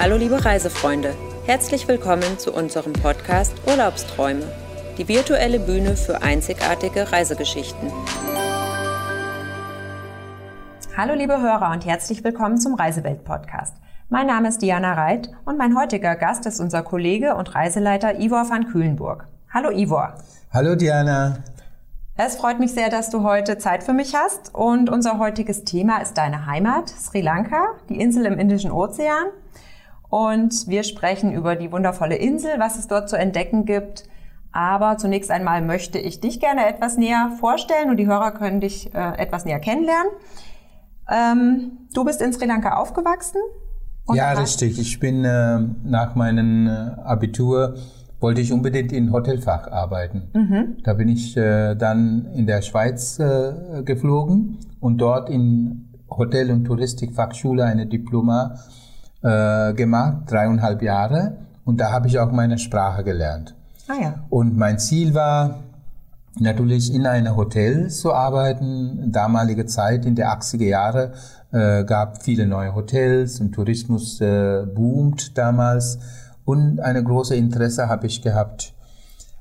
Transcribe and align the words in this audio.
Hallo 0.00 0.16
liebe 0.16 0.44
Reisefreunde, 0.44 1.12
herzlich 1.44 1.88
willkommen 1.88 2.38
zu 2.38 2.52
unserem 2.54 2.92
Podcast 2.92 3.52
Urlaubsträume, 3.66 4.44
die 4.96 5.08
virtuelle 5.08 5.58
Bühne 5.58 5.96
für 5.96 6.22
einzigartige 6.22 7.10
Reisegeschichten. 7.10 7.90
Hallo 10.96 11.14
liebe 11.14 11.42
Hörer 11.42 11.72
und 11.72 11.84
herzlich 11.84 12.22
willkommen 12.22 12.58
zum 12.58 12.74
Reisewelt 12.74 13.24
Podcast. 13.24 13.74
Mein 14.08 14.28
Name 14.28 14.50
ist 14.50 14.62
Diana 14.62 14.92
Reit 14.92 15.30
und 15.44 15.58
mein 15.58 15.76
heutiger 15.76 16.14
Gast 16.14 16.46
ist 16.46 16.60
unser 16.60 16.82
Kollege 16.82 17.34
und 17.34 17.56
Reiseleiter 17.56 18.20
Ivor 18.20 18.48
van 18.48 18.68
Kühlenburg. 18.68 19.26
Hallo 19.52 19.72
Ivor. 19.72 20.14
Hallo 20.52 20.76
Diana. 20.76 21.38
Es 22.16 22.36
freut 22.36 22.60
mich 22.60 22.70
sehr, 22.70 22.88
dass 22.88 23.10
du 23.10 23.24
heute 23.24 23.58
Zeit 23.58 23.82
für 23.82 23.94
mich 23.94 24.14
hast 24.14 24.54
und 24.54 24.90
unser 24.90 25.18
heutiges 25.18 25.64
Thema 25.64 25.98
ist 26.00 26.16
deine 26.18 26.46
Heimat, 26.46 26.88
Sri 26.88 27.20
Lanka, 27.20 27.74
die 27.88 28.00
Insel 28.00 28.26
im 28.26 28.38
Indischen 28.38 28.70
Ozean. 28.70 29.26
Und 30.10 30.68
wir 30.68 30.84
sprechen 30.84 31.32
über 31.32 31.56
die 31.56 31.70
wundervolle 31.70 32.16
Insel, 32.16 32.52
was 32.58 32.78
es 32.78 32.88
dort 32.88 33.08
zu 33.08 33.16
entdecken 33.16 33.64
gibt. 33.64 34.04
Aber 34.52 34.96
zunächst 34.96 35.30
einmal 35.30 35.60
möchte 35.62 35.98
ich 35.98 36.20
dich 36.20 36.40
gerne 36.40 36.66
etwas 36.66 36.96
näher 36.96 37.32
vorstellen 37.38 37.90
und 37.90 37.98
die 37.98 38.06
Hörer 38.06 38.32
können 38.32 38.60
dich 38.60 38.94
äh, 38.94 39.18
etwas 39.18 39.44
näher 39.44 39.60
kennenlernen. 39.60 40.10
Ähm, 41.10 41.72
du 41.94 42.04
bist 42.04 42.22
in 42.22 42.32
Sri 42.32 42.46
Lanka 42.46 42.76
aufgewachsen? 42.76 43.40
Ja, 44.14 44.32
richtig. 44.32 44.78
Ich 44.78 44.98
bin 45.00 45.24
äh, 45.24 45.60
nach 45.84 46.14
meinem 46.14 46.66
äh, 46.66 46.70
Abitur 47.04 47.76
wollte 48.20 48.40
ich 48.40 48.52
unbedingt 48.52 48.90
in 48.92 49.12
Hotelfach 49.12 49.68
arbeiten. 49.70 50.22
Mhm. 50.34 50.78
Da 50.82 50.94
bin 50.94 51.08
ich 51.08 51.36
äh, 51.36 51.74
dann 51.74 52.26
in 52.34 52.46
der 52.46 52.62
Schweiz 52.62 53.18
äh, 53.18 53.82
geflogen 53.84 54.58
und 54.80 54.98
dort 54.98 55.30
in 55.30 55.88
Hotel- 56.10 56.50
und 56.50 56.64
Touristikfachschule 56.64 57.64
eine 57.64 57.86
Diploma 57.86 58.58
äh, 59.22 59.74
gemacht, 59.74 60.22
dreieinhalb 60.26 60.82
Jahre. 60.82 61.38
Und 61.64 61.80
da 61.80 61.92
habe 61.92 62.08
ich 62.08 62.18
auch 62.18 62.32
meine 62.32 62.58
Sprache 62.58 63.04
gelernt. 63.04 63.54
Ah, 63.88 64.00
ja. 64.00 64.14
Und 64.30 64.56
mein 64.56 64.78
Ziel 64.78 65.14
war 65.14 65.60
natürlich 66.40 66.92
in 66.92 67.06
einem 67.06 67.36
Hotel 67.36 67.88
zu 67.88 68.12
arbeiten. 68.12 69.10
Damalige 69.12 69.66
Zeit, 69.66 70.06
in 70.06 70.14
der 70.14 70.30
80er 70.32 70.64
Jahre, 70.64 71.12
äh, 71.52 71.84
gab 71.84 72.22
viele 72.22 72.46
neue 72.46 72.74
Hotels 72.74 73.40
und 73.40 73.52
Tourismus 73.52 74.20
äh, 74.20 74.64
boomt 74.66 75.36
damals. 75.36 75.98
Und 76.44 76.80
eine 76.80 77.02
große 77.02 77.34
Interesse 77.34 77.88
habe 77.88 78.06
ich 78.06 78.22
gehabt. 78.22 78.74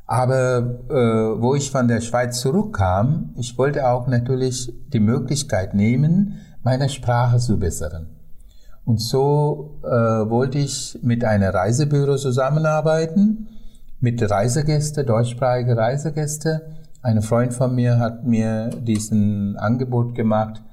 Aber 0.06 0.80
äh, 0.90 1.42
wo 1.42 1.56
ich 1.56 1.70
von 1.70 1.88
der 1.88 2.02
Schweiz 2.02 2.40
zurückkam, 2.40 3.34
ich 3.36 3.58
wollte 3.58 3.90
auch 3.90 4.08
natürlich 4.08 4.73
die 4.88 5.02
Möglichkeit 5.02 5.73
nehmen, 5.73 6.40
meine 6.64 6.88
Sprache 6.90 7.38
zu 7.40 7.60
bessern. 7.60 8.17
Und 8.88 9.02
so 9.02 9.82
äh, 9.84 9.90
wollte 9.90 10.60
ich 10.60 10.98
mit 11.04 11.26
einer 11.26 11.54
Reisebüro 11.54 12.16
zusammenarbeiten, 12.16 13.50
mit 14.00 14.22
Reisegäste, 14.22 15.04
deutschsprachige 15.04 15.76
Reisegäste. 15.76 16.62
Ein 17.02 17.22
Freund 17.22 17.54
von 17.54 17.76
mir 17.76 18.00
hat 18.00 18.24
mir 18.24 18.70
diesen 18.70 19.58
Angebot 19.58 20.16
gemacht 20.16 20.64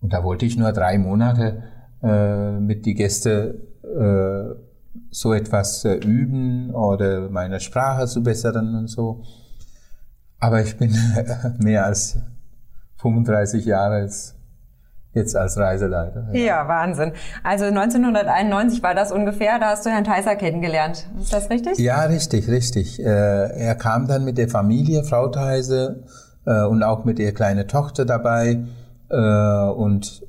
und 0.00 0.12
da 0.12 0.22
wollte 0.22 0.46
ich 0.46 0.56
nur 0.56 0.70
drei 0.70 0.98
Monate 0.98 1.64
äh, 2.00 2.60
mit 2.60 2.86
die 2.86 2.94
Gäste 2.94 3.60
äh, 3.82 4.54
so 5.10 5.32
etwas 5.32 5.84
äh, 5.84 5.94
üben 5.94 6.70
oder 6.70 7.28
meine 7.28 7.58
Sprache 7.58 8.06
zu 8.06 8.22
bessern 8.22 8.76
und 8.76 8.86
so. 8.86 9.24
Aber 10.38 10.62
ich 10.62 10.76
bin 10.76 10.94
mehr 11.58 11.86
als 11.86 12.18
35 12.98 13.64
Jahre 13.64 13.96
als 13.96 14.37
jetzt 15.18 15.36
als 15.36 15.58
Reiseleiter. 15.58 16.26
Ja. 16.32 16.40
ja. 16.40 16.68
Wahnsinn. 16.68 17.12
Also 17.42 17.66
1991 17.66 18.82
war 18.82 18.94
das 18.94 19.12
ungefähr, 19.12 19.58
da 19.58 19.70
hast 19.70 19.84
du 19.84 19.90
Herrn 19.90 20.04
Theiser 20.04 20.36
kennengelernt. 20.36 21.06
Ist 21.20 21.32
das 21.32 21.50
richtig? 21.50 21.78
Ja, 21.78 22.02
richtig, 22.02 22.48
richtig. 22.48 23.00
Äh, 23.00 23.04
er 23.04 23.74
kam 23.74 24.06
dann 24.06 24.24
mit 24.24 24.38
der 24.38 24.48
Familie, 24.48 25.04
Frau 25.04 25.28
Theiser, 25.28 25.96
äh, 26.46 26.62
und 26.62 26.82
auch 26.82 27.04
mit 27.04 27.18
ihrer 27.18 27.32
kleinen 27.32 27.68
Tochter 27.68 28.04
dabei. 28.04 28.60
Äh, 29.10 29.16
und 29.16 30.22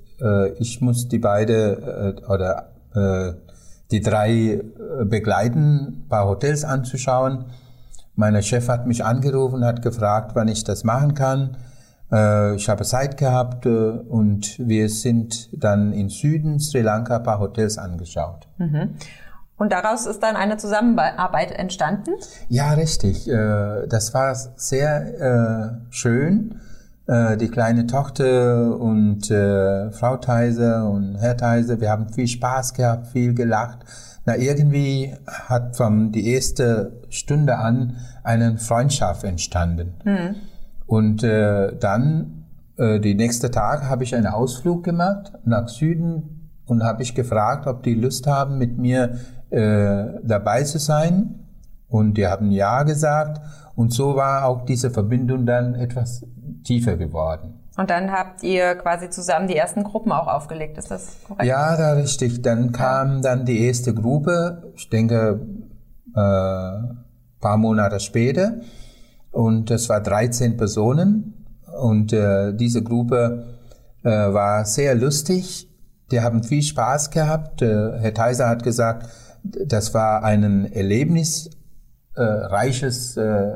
ich 0.59 0.81
muss 0.81 1.07
die 1.07 1.17
beide 1.17 2.17
oder 2.27 2.65
die 3.89 4.01
drei 4.01 4.59
begleiten, 5.05 6.03
ein 6.03 6.05
paar 6.09 6.27
Hotels 6.27 6.65
anzuschauen. 6.65 7.45
Mein 8.15 8.43
Chef 8.43 8.67
hat 8.67 8.85
mich 8.85 9.05
angerufen, 9.05 9.63
hat 9.63 9.81
gefragt, 9.81 10.31
wann 10.33 10.49
ich 10.49 10.65
das 10.65 10.83
machen 10.83 11.13
kann. 11.13 11.55
Äh, 12.11 12.55
ich 12.55 12.69
habe 12.69 12.83
Zeit 12.83 13.17
gehabt 13.17 13.65
äh, 13.65 13.69
und 13.69 14.57
wir 14.59 14.89
sind 14.89 15.49
dann 15.53 15.93
in 15.93 16.09
Süden 16.09 16.59
Sri 16.59 16.81
Lanka 16.81 17.17
ein 17.17 17.23
paar 17.23 17.39
Hotels 17.39 17.77
angeschaut. 17.77 18.47
Mhm. 18.57 18.95
Und 19.57 19.73
daraus 19.73 20.05
ist 20.05 20.23
dann 20.23 20.37
eine 20.37 20.55
Zusammenarbeit 20.55 21.51
entstanden? 21.51 22.11
Ja, 22.47 22.73
richtig. 22.73 23.29
Äh, 23.29 23.87
das 23.87 24.13
war 24.13 24.33
sehr 24.33 25.81
schön. 25.89 26.61
Die 27.11 27.47
kleine 27.47 27.87
Tochter 27.87 28.79
und 28.79 29.25
Frau 29.25 30.17
Theiser 30.17 30.87
und 30.87 31.15
Herr 31.15 31.35
Theiser, 31.35 31.81
wir 31.81 31.89
haben 31.89 32.13
viel 32.13 32.27
Spaß 32.27 32.75
gehabt, 32.75 33.07
viel 33.07 33.33
gelacht. 33.33 33.79
Na, 34.25 34.37
irgendwie 34.37 35.15
hat 35.25 35.75
von 35.75 36.11
die 36.11 36.31
erste 36.31 37.01
Stunde 37.09 37.57
an 37.57 37.97
eine 38.23 38.57
Freundschaft 38.57 39.23
entstanden. 39.23 39.95
Mhm. 40.03 40.35
Und 40.89 41.23
äh, 41.23 41.77
dann, 41.79 42.45
äh, 42.75 42.99
die 42.99 43.13
nächste 43.13 43.51
Tag, 43.51 43.87
habe 43.87 44.03
ich 44.03 44.15
einen 44.15 44.25
Ausflug 44.25 44.83
gemacht 44.83 45.33
nach 45.45 45.67
Süden 45.67 46.49
und 46.65 46.83
habe 46.83 47.03
ich 47.03 47.13
gefragt, 47.13 47.67
ob 47.67 47.83
die 47.83 47.93
Lust 47.93 48.25
haben, 48.25 48.57
mit 48.57 48.79
mir 48.79 49.19
äh, 49.51 50.19
dabei 50.23 50.63
zu 50.63 50.79
sein. 50.79 51.45
Und 51.89 52.15
die 52.15 52.25
haben 52.25 52.49
ja 52.49 52.81
gesagt. 52.81 53.39
Und 53.75 53.93
so 53.93 54.15
war 54.15 54.45
auch 54.45 54.65
diese 54.65 54.89
Verbindung 54.89 55.45
dann 55.45 55.75
etwas 55.75 56.25
tiefer 56.63 56.97
geworden. 56.97 57.53
Und 57.77 57.91
dann 57.91 58.11
habt 58.11 58.41
ihr 58.41 58.73
quasi 58.73 59.11
zusammen 59.11 59.47
die 59.47 59.55
ersten 59.55 59.83
Gruppen 59.83 60.11
auch 60.11 60.27
aufgelegt, 60.27 60.79
ist 60.79 60.89
das 60.89 61.17
korrekt? 61.27 61.47
Ja, 61.47 61.77
da 61.77 61.93
richtig. 61.93 62.41
Dann 62.41 62.71
kam 62.71 63.21
dann 63.21 63.45
die 63.45 63.63
erste 63.63 63.93
Gruppe, 63.93 64.71
ich 64.75 64.89
denke, 64.89 65.39
äh, 66.15 66.71
paar 67.39 67.57
Monate 67.57 67.99
später. 67.99 68.53
Und 69.31 69.71
es 69.71 69.89
war 69.89 70.01
13 70.01 70.57
Personen. 70.57 71.45
Und 71.79 72.13
äh, 72.13 72.53
diese 72.53 72.83
Gruppe 72.83 73.45
äh, 74.03 74.09
war 74.09 74.65
sehr 74.65 74.93
lustig. 74.95 75.67
Die 76.11 76.21
haben 76.21 76.43
viel 76.43 76.63
Spaß 76.63 77.11
gehabt. 77.11 77.61
Äh, 77.61 77.99
Herr 77.99 78.13
Theiser 78.13 78.49
hat 78.49 78.63
gesagt, 78.63 79.07
das 79.43 79.93
war 79.93 80.23
ein 80.23 80.71
erlebnisreiches 80.71 83.17
äh, 83.17 83.51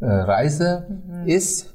äh, 0.00 0.06
Reise 0.06 0.86
mhm. 0.88 1.26
ist. 1.26 1.74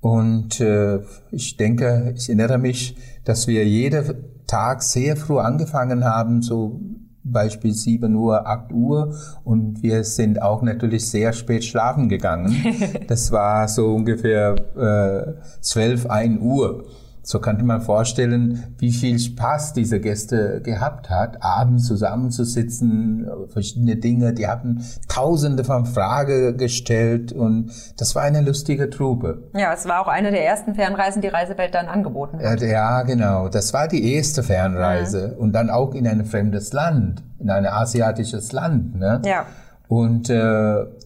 Und 0.00 0.60
äh, 0.60 1.00
ich 1.30 1.56
denke, 1.56 2.12
ich 2.16 2.28
erinnere 2.28 2.58
mich, 2.58 2.96
dass 3.24 3.46
wir 3.46 3.64
jeden 3.66 4.44
Tag 4.46 4.82
sehr 4.82 5.16
früh 5.16 5.38
angefangen 5.38 6.04
haben, 6.04 6.42
so 6.42 6.80
Beispiel 7.24 7.72
7 7.72 8.14
Uhr, 8.14 8.46
8 8.46 8.72
Uhr 8.72 9.14
und 9.44 9.82
wir 9.82 10.04
sind 10.04 10.40
auch 10.42 10.62
natürlich 10.62 11.08
sehr 11.08 11.32
spät 11.32 11.64
schlafen 11.64 12.08
gegangen. 12.08 12.54
Das 13.08 13.32
war 13.32 13.68
so 13.68 13.94
ungefähr 13.94 14.56
äh, 14.76 15.60
12, 15.60 16.06
1 16.06 16.40
Uhr. 16.40 16.84
So 17.26 17.40
könnte 17.40 17.64
man 17.64 17.80
vorstellen, 17.80 18.74
wie 18.76 18.92
viel 18.92 19.18
Spaß 19.18 19.72
diese 19.72 19.98
Gäste 19.98 20.60
gehabt 20.62 21.08
hat, 21.08 21.42
abends 21.42 21.86
zusammenzusitzen, 21.86 23.26
verschiedene 23.48 23.96
Dinge. 23.96 24.34
Die 24.34 24.46
hatten 24.46 24.84
tausende 25.08 25.64
von 25.64 25.86
Fragen 25.86 26.58
gestellt 26.58 27.32
und 27.32 27.72
das 27.96 28.14
war 28.14 28.22
eine 28.22 28.42
lustige 28.42 28.90
Truppe. 28.90 29.48
Ja, 29.56 29.72
es 29.72 29.88
war 29.88 30.02
auch 30.02 30.08
eine 30.08 30.32
der 30.32 30.44
ersten 30.44 30.74
Fernreisen, 30.74 31.22
die 31.22 31.28
Reisewelt 31.28 31.74
dann 31.74 31.86
angeboten 31.86 32.40
hat. 32.42 32.60
Ja, 32.60 33.02
genau. 33.02 33.48
Das 33.48 33.72
war 33.72 33.88
die 33.88 34.14
erste 34.14 34.42
Fernreise 34.42 35.32
mhm. 35.34 35.42
und 35.42 35.52
dann 35.54 35.70
auch 35.70 35.94
in 35.94 36.06
ein 36.06 36.26
fremdes 36.26 36.74
Land, 36.74 37.22
in 37.38 37.48
ein 37.48 37.64
asiatisches 37.64 38.52
Land. 38.52 38.96
Ne? 38.96 39.22
Ja. 39.24 39.46
Und 39.88 40.28
äh, 40.28 40.34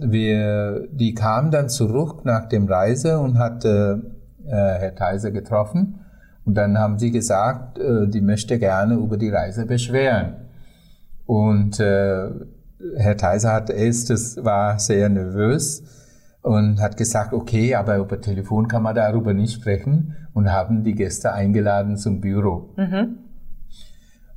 wir, 0.01 0.89
die 0.91 1.15
kam 1.15 1.53
dann 1.53 1.69
zurück 1.69 2.25
nach 2.25 2.49
dem 2.49 2.67
Reise 2.67 3.21
und 3.21 3.39
hat 3.39 3.65
äh, 3.65 3.99
Herr 4.49 4.97
Theiser 4.97 5.31
getroffen 5.31 6.01
und 6.49 6.55
dann 6.55 6.79
haben 6.79 6.99
sie 6.99 7.11
gesagt, 7.11 7.79
äh, 7.79 8.09
die 8.09 8.23
möchte 8.23 8.59
gerne 8.59 8.95
über 8.95 9.19
die 9.19 9.29
Reise 9.29 9.67
beschweren. 9.67 10.37
Und 11.27 11.79
äh, 11.79 12.31
Herr 12.97 13.19
Theiser 13.19 13.53
hat 13.53 13.69
erstes 13.69 14.43
war 14.43 14.79
sehr 14.79 15.11
nervös 15.11 15.83
und 16.41 16.81
hat 16.81 16.97
gesagt, 16.97 17.35
okay, 17.35 17.75
aber 17.75 17.99
über 17.99 18.19
Telefon 18.19 18.67
kann 18.67 18.83
man 18.83 18.95
darüber 18.95 19.35
nicht 19.35 19.53
sprechen 19.53 20.17
und 20.33 20.51
haben 20.51 20.85
die 20.85 20.95
Gäste 20.95 21.35
eingeladen 21.35 21.99
zum 21.99 22.23
Büro. 22.23 22.71
Mhm. 22.79 23.19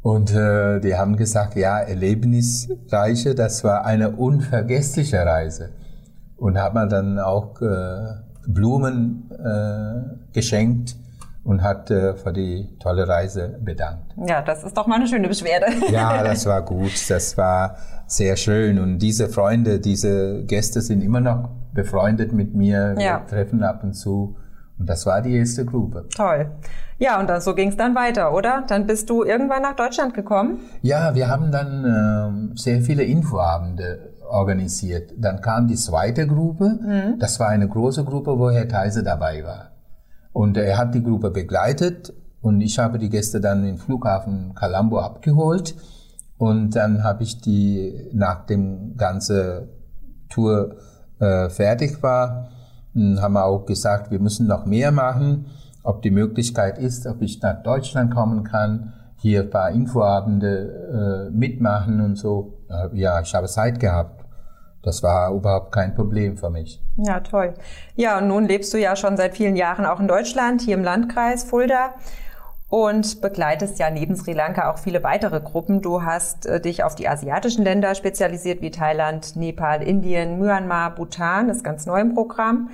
Und 0.01 0.35
äh, 0.35 0.81
die 0.81 0.97
haben 0.97 1.15
gesagt, 1.15 1.55
ja, 1.55 1.79
Erlebnisreiche, 1.79 3.35
das 3.35 3.63
war 3.63 3.85
eine 3.85 4.11
unvergessliche 4.11 5.25
Reise. 5.25 5.69
Und 6.35 6.57
haben 6.57 6.89
dann 6.89 7.19
auch 7.19 7.61
äh, 7.61 8.15
Blumen 8.47 9.31
äh, 9.31 10.33
geschenkt 10.33 10.97
und 11.43 11.63
hat 11.63 11.89
äh, 11.89 12.13
für 12.15 12.31
die 12.33 12.69
tolle 12.79 13.07
Reise 13.07 13.57
bedankt. 13.61 14.13
Ja, 14.27 14.41
das 14.41 14.63
ist 14.63 14.77
doch 14.77 14.85
mal 14.87 14.95
eine 14.95 15.07
schöne 15.07 15.27
Beschwerde. 15.27 15.65
Ja, 15.91 16.23
das 16.23 16.45
war 16.45 16.61
gut. 16.63 16.91
Das 17.09 17.37
war 17.37 17.75
sehr 18.07 18.35
schön. 18.35 18.77
Und 18.79 18.99
diese 18.99 19.27
Freunde, 19.29 19.79
diese 19.79 20.43
Gäste 20.45 20.81
sind 20.81 21.01
immer 21.01 21.19
noch 21.21 21.49
befreundet 21.73 22.31
mit 22.33 22.53
mir. 22.53 22.93
Wir 22.97 23.03
Ja. 23.05 23.19
treffen 23.19 23.63
ab 23.63 23.83
und 23.83 23.93
zu. 23.93 24.35
Und 24.77 24.89
das 24.89 25.05
war 25.05 25.21
die 25.21 25.35
erste 25.37 25.63
Gruppe. 25.65 26.05
Toll. 26.15 26.47
Ja, 26.97 27.19
und 27.19 27.27
dann, 27.29 27.39
so 27.41 27.53
ging 27.55 27.69
es 27.69 27.77
dann 27.77 27.95
weiter, 27.95 28.33
oder? 28.33 28.63
Dann 28.67 28.85
bist 28.87 29.09
du 29.09 29.23
irgendwann 29.23 29.61
nach 29.63 29.75
Deutschland 29.75 30.13
gekommen. 30.13 30.59
Ja, 30.81 31.13
wir 31.15 31.27
haben 31.29 31.51
dann 31.51 31.85
ähm, 32.51 32.57
sehr 32.57 32.81
viele 32.81 33.03
Infoabende 33.03 34.13
organisiert. 34.29 35.11
Dann 35.17 35.41
kam 35.41 35.67
die 35.67 35.75
zweite 35.75 36.25
Gruppe. 36.27 37.15
Das 37.19 37.39
war 37.39 37.49
eine 37.49 37.67
große 37.67 38.03
Gruppe, 38.03 38.37
wo 38.39 38.49
Herr 38.51 38.67
Theise 38.67 39.03
dabei 39.03 39.43
war. 39.43 39.71
Und 40.33 40.57
er 40.57 40.77
hat 40.77 40.95
die 40.95 41.03
Gruppe 41.03 41.29
begleitet 41.29 42.13
und 42.41 42.61
ich 42.61 42.79
habe 42.79 42.97
die 42.97 43.09
Gäste 43.09 43.41
dann 43.41 43.65
im 43.65 43.77
Flughafen 43.77 44.53
Colombo 44.55 44.99
abgeholt. 44.99 45.75
Und 46.37 46.75
dann 46.75 47.03
habe 47.03 47.23
ich 47.23 47.39
die, 47.39 48.09
nach 48.13 48.45
dem 48.45 48.97
ganze 48.97 49.69
Tour 50.29 50.75
äh, 51.19 51.49
fertig 51.49 52.01
war, 52.01 52.49
mh, 52.93 53.21
haben 53.21 53.33
wir 53.33 53.45
auch 53.45 53.65
gesagt, 53.65 54.09
wir 54.09 54.19
müssen 54.19 54.47
noch 54.47 54.65
mehr 54.65 54.91
machen, 54.91 55.45
ob 55.83 56.01
die 56.01 56.11
Möglichkeit 56.11 56.77
ist, 56.79 57.05
ob 57.05 57.21
ich 57.21 57.41
nach 57.41 57.61
Deutschland 57.61 58.13
kommen 58.13 58.43
kann, 58.43 58.93
hier 59.17 59.41
ein 59.41 59.49
paar 59.51 59.69
Infoabende 59.69 61.29
äh, 61.29 61.37
mitmachen 61.37 62.01
und 62.01 62.15
so. 62.15 62.57
Äh, 62.69 62.97
ja, 62.97 63.21
ich 63.21 63.33
habe 63.35 63.47
Zeit 63.47 63.79
gehabt. 63.79 64.20
Das 64.83 65.03
war 65.03 65.31
überhaupt 65.31 65.71
kein 65.71 65.93
Problem 65.93 66.37
für 66.37 66.49
mich. 66.49 66.81
Ja, 66.97 67.19
toll. 67.19 67.53
Ja, 67.95 68.17
und 68.17 68.27
nun 68.27 68.45
lebst 68.45 68.73
du 68.73 68.77
ja 68.77 68.95
schon 68.95 69.15
seit 69.15 69.35
vielen 69.35 69.55
Jahren 69.55 69.85
auch 69.85 69.99
in 69.99 70.07
Deutschland, 70.07 70.61
hier 70.61 70.75
im 70.75 70.83
Landkreis 70.83 71.43
Fulda 71.43 71.93
und 72.71 73.19
begleitest 73.21 73.79
ja 73.79 73.89
neben 73.89 74.15
Sri 74.15 74.31
Lanka 74.31 74.71
auch 74.71 74.77
viele 74.77 75.03
weitere 75.03 75.41
Gruppen. 75.41 75.81
Du 75.81 76.03
hast 76.03 76.45
äh, 76.45 76.61
dich 76.61 76.83
auf 76.83 76.95
die 76.95 77.07
asiatischen 77.07 77.65
Länder 77.65 77.93
spezialisiert, 77.95 78.61
wie 78.61 78.71
Thailand, 78.71 79.35
Nepal, 79.35 79.83
Indien, 79.83 80.39
Myanmar, 80.39 80.95
Bhutan, 80.95 81.49
ist 81.49 81.63
ganz 81.63 81.85
neu 81.85 81.99
im 81.99 82.15
Programm. 82.15 82.69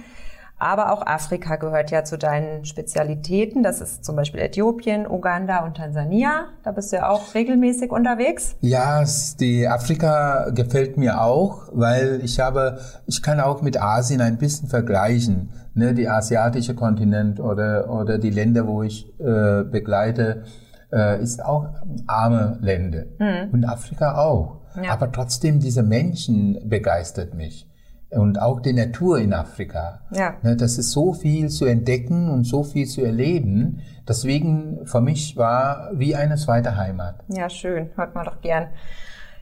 Aber 0.59 0.91
auch 0.91 1.05
Afrika 1.05 1.55
gehört 1.57 1.91
ja 1.91 2.03
zu 2.03 2.17
deinen 2.17 2.65
Spezialitäten. 2.65 3.61
Das 3.61 3.79
ist 3.79 4.03
zum 4.03 4.15
Beispiel 4.15 4.39
Äthiopien, 4.39 5.05
Uganda 5.05 5.63
und 5.63 5.77
Tansania. 5.77 6.45
Da 6.63 6.71
bist 6.71 6.91
du 6.91 6.95
ja 6.95 7.09
auch 7.09 7.35
regelmäßig 7.35 7.91
unterwegs. 7.91 8.55
Ja, 8.61 9.03
die 9.39 9.67
Afrika 9.67 10.49
gefällt 10.49 10.97
mir 10.97 11.21
auch, 11.21 11.69
weil 11.73 12.21
ich 12.23 12.39
habe, 12.39 12.79
ich 13.05 13.21
kann 13.21 13.39
auch 13.39 13.61
mit 13.61 13.79
Asien 13.79 14.19
ein 14.19 14.39
bisschen 14.39 14.67
vergleichen, 14.67 15.53
ne, 15.75 15.93
die 15.93 16.09
asiatische 16.09 16.73
Kontinent 16.73 17.39
oder 17.39 17.91
oder 17.91 18.17
die 18.17 18.31
Länder, 18.31 18.65
wo 18.65 18.81
ich 18.81 19.07
äh, 19.19 19.63
begleite, 19.63 20.43
äh, 20.91 21.21
ist 21.21 21.45
auch 21.45 21.67
arme 22.07 22.57
Länder 22.61 23.03
und 23.51 23.63
Afrika 23.63 24.17
auch. 24.17 24.61
Ja. 24.81 24.91
Aber 24.91 25.11
trotzdem 25.11 25.59
diese 25.59 25.83
Menschen 25.83 26.57
begeistert 26.67 27.35
mich 27.35 27.67
und 28.11 28.41
auch 28.41 28.59
die 28.59 28.73
Natur 28.73 29.19
in 29.19 29.33
Afrika. 29.33 30.01
Ja. 30.11 30.35
Ne, 30.41 30.55
das 30.55 30.77
ist 30.77 30.91
so 30.91 31.13
viel 31.13 31.49
zu 31.49 31.65
entdecken 31.65 32.29
und 32.29 32.45
so 32.45 32.63
viel 32.63 32.87
zu 32.87 33.03
erleben. 33.03 33.81
Deswegen 34.07 34.85
für 34.85 35.01
mich 35.01 35.35
war 35.35 35.91
wie 35.93 36.15
eine 36.15 36.35
zweite 36.35 36.77
Heimat. 36.77 37.15
Ja, 37.27 37.49
schön. 37.49 37.89
Hört 37.95 38.15
man 38.15 38.25
doch 38.25 38.41
gern. 38.41 38.67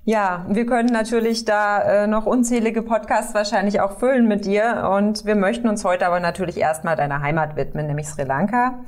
Ja, 0.04 0.46
wir 0.50 0.68
können 0.68 0.90
natürlich 0.90 1.46
da 1.46 1.82
äh, 1.82 2.08
noch 2.08 2.28
unzählige 2.28 2.84
Podcasts 2.84 3.34
wahrscheinlich 3.34 3.82
auch 3.82 3.98
füllen 3.98 4.28
mit 4.28 4.46
dir. 4.46 4.90
Und 4.96 5.26
wir 5.26 5.36
möchten 5.36 5.68
uns 5.68 5.84
heute 5.84 6.06
aber 6.06 6.20
natürlich 6.20 6.58
erstmal 6.58 6.96
deiner 6.96 7.22
Heimat 7.22 7.56
widmen, 7.56 7.88
nämlich 7.88 8.08
Sri 8.08 8.24
Lanka. 8.24 8.80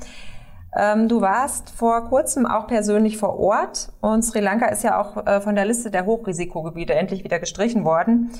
Ähm, 0.76 1.08
du 1.08 1.20
warst 1.20 1.70
vor 1.70 2.08
kurzem 2.08 2.46
auch 2.46 2.66
persönlich 2.66 3.18
vor 3.18 3.38
Ort 3.38 3.88
und 4.00 4.22
Sri 4.22 4.40
Lanka 4.40 4.66
ist 4.66 4.84
ja 4.84 5.00
auch 5.00 5.26
äh, 5.26 5.40
von 5.40 5.54
der 5.54 5.64
Liste 5.64 5.90
der 5.90 6.04
Hochrisikogebiete 6.04 6.94
endlich 6.94 7.24
wieder 7.24 7.38
gestrichen 7.38 7.84
worden. 7.84 8.30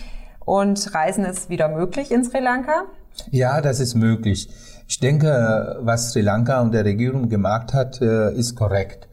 Und 0.48 0.94
Reisen 0.94 1.26
ist 1.26 1.50
wieder 1.50 1.68
möglich 1.68 2.10
in 2.10 2.24
Sri 2.24 2.40
Lanka. 2.40 2.86
Ja, 3.30 3.60
das 3.60 3.80
ist 3.80 3.94
möglich. 3.94 4.48
Ich 4.88 4.98
denke, 4.98 5.76
was 5.80 6.12
Sri 6.12 6.22
Lanka 6.22 6.62
und 6.62 6.72
der 6.72 6.86
Regierung 6.86 7.28
gemacht 7.28 7.74
hat, 7.74 8.00
äh, 8.00 8.32
ist 8.32 8.54
korrekt. 8.54 9.08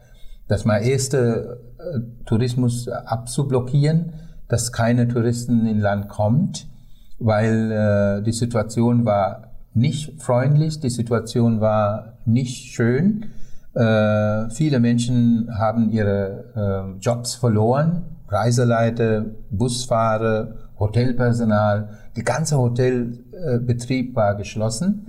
Dass 0.48 0.64
man 0.64 0.82
erste 0.82 1.60
äh, 1.78 1.98
Tourismus 2.24 2.88
abzublockieren, 2.88 4.14
dass 4.48 4.72
keine 4.72 5.08
Touristen 5.08 5.66
in 5.66 5.78
Land 5.78 6.08
kommt, 6.08 6.68
weil 7.18 7.70
äh, 7.70 8.22
die 8.22 8.32
Situation 8.32 9.04
war 9.04 9.50
nicht 9.74 10.22
freundlich, 10.22 10.80
die 10.80 10.88
Situation 10.88 11.60
war 11.60 12.14
nicht 12.24 12.72
schön. 12.74 13.26
Viele 13.74 14.80
Menschen 14.80 15.50
haben 15.58 15.90
ihre 15.90 16.96
Jobs 16.98 17.34
verloren, 17.34 18.06
Reiseleiter, 18.26 19.26
Busfahrer, 19.50 20.65
Hotelpersonal, 20.78 21.88
die 22.16 22.22
ganze 22.22 22.58
Hotelbetrieb 22.58 24.14
war 24.14 24.34
geschlossen 24.34 25.06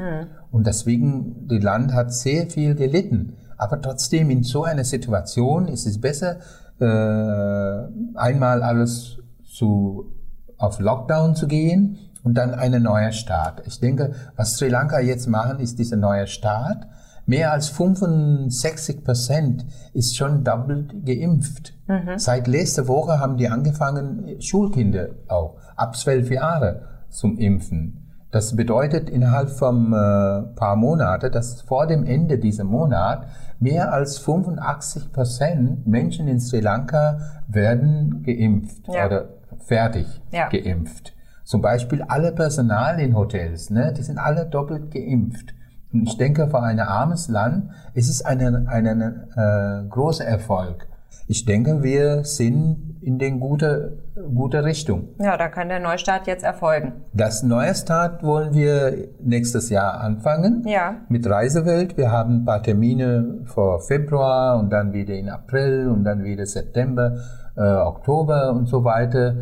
und 0.51 0.65
deswegen 0.65 1.47
die 1.47 1.59
Land 1.59 1.93
hat 1.93 2.13
sehr 2.13 2.49
viel 2.49 2.75
gelitten. 2.75 3.33
Aber 3.57 3.81
trotzdem 3.81 4.29
in 4.29 4.43
so 4.43 4.63
einer 4.63 4.83
Situation 4.83 5.67
ist 5.67 5.87
es 5.87 5.99
besser, 5.99 6.37
äh, 6.79 8.15
einmal 8.15 8.61
alles 8.61 9.17
zu, 9.43 10.13
auf 10.57 10.79
Lockdown 10.79 11.35
zu 11.35 11.47
gehen 11.47 11.97
und 12.23 12.35
dann 12.35 12.53
eine 12.53 12.79
neue 12.79 13.13
Start. 13.13 13.63
Ich 13.65 13.79
denke, 13.79 14.11
was 14.35 14.57
Sri 14.57 14.69
Lanka 14.69 14.99
jetzt 14.99 15.27
machen, 15.27 15.59
ist 15.59 15.79
dieser 15.79 15.97
neue 15.97 16.27
Start. 16.27 16.87
Mehr 17.29 17.51
als 17.51 17.68
65 17.69 19.03
Prozent 19.03 19.65
ist 19.94 20.15
schon 20.15 20.45
doppelt 20.45 21.06
geimpft. 21.06 21.74
Seit 22.15 22.47
letzter 22.47 22.88
Woche 22.88 23.19
haben 23.19 23.35
die 23.38 23.50
angefangen, 23.50 24.41
Schulkinder 24.41 25.09
auch, 25.27 25.56
ab 25.75 25.97
zwölf 25.97 26.31
Jahre 26.31 26.83
zum 27.09 27.38
Impfen. 27.38 28.03
Das 28.31 28.56
bedeutet 28.56 29.09
innerhalb 29.09 29.50
von 29.50 29.88
äh, 29.94 30.41
paar 30.56 30.75
Monate, 30.77 31.29
dass 31.29 31.62
vor 31.62 31.85
dem 31.88 32.06
Ende 32.06 32.38
dieser 32.39 32.63
Monat 32.65 33.27
mehr 33.59 33.91
als 33.91 34.18
85 34.19 35.12
Prozent 35.12 35.85
Menschen 35.88 36.27
in 36.29 36.39
Sri 36.39 36.59
Lanka 36.62 37.19
werden 37.50 38.24
geimpft 38.25 38.88
Ja. 38.88 39.06
oder 39.06 39.29
fertig 39.65 40.06
Ja. 40.31 40.47
geimpft. 40.50 41.13
Zum 41.44 41.62
Beispiel 41.62 42.03
alle 42.03 42.31
Personal 42.33 43.00
in 43.00 43.15
Hotels, 43.15 43.69
ne, 43.69 43.94
die 43.97 44.03
sind 44.03 44.18
alle 44.18 44.45
doppelt 44.45 44.91
geimpft. 44.91 45.53
Und 45.94 46.04
ich 46.04 46.18
denke, 46.18 46.48
für 46.48 46.62
ein 46.62 46.80
armes 46.80 47.28
Land 47.30 47.69
es 47.94 48.10
ist 48.10 48.25
ein 48.25 48.68
eine, 48.68 49.28
äh, 49.36 49.89
großer 49.89 50.25
Erfolg. 50.25 50.88
Ich 51.29 51.46
denke, 51.46 51.84
wir 51.84 52.24
sind 52.24 52.98
in 53.01 53.20
den 53.20 53.39
gute, 53.39 53.98
gute 54.34 54.63
Richtung. 54.63 55.10
Ja, 55.20 55.38
da 55.38 55.50
kann 55.50 55.67
der 55.67 55.79
Neustart 55.79 56.25
jetzt 56.25 56.44
erfolgen. 56.44 56.94
Das 57.13 57.44
neue 57.44 57.75
Start 57.75 58.24
wollen 58.24 58.53
wir 58.53 59.10
nächstes 59.22 59.70
Jahr 59.70 60.00
anfangen. 60.00 60.63
Ja. 60.65 60.96
Mit 61.10 61.29
Reisewelt. 61.29 61.98
Wir 61.98 62.12
haben 62.12 62.38
ein 62.38 62.46
paar 62.46 62.63
Termine 62.63 63.41
vor 63.46 63.82
Februar 63.82 64.58
und 64.58 64.70
dann 64.70 64.94
wieder 64.94 65.15
in 65.15 65.29
April 65.29 65.89
und 65.89 66.06
dann 66.06 66.24
wieder 66.24 66.46
September, 66.46 67.17
äh, 67.56 67.62
Oktober 67.62 68.53
und 68.53 68.67
so 68.67 68.84
weiter. 68.84 69.36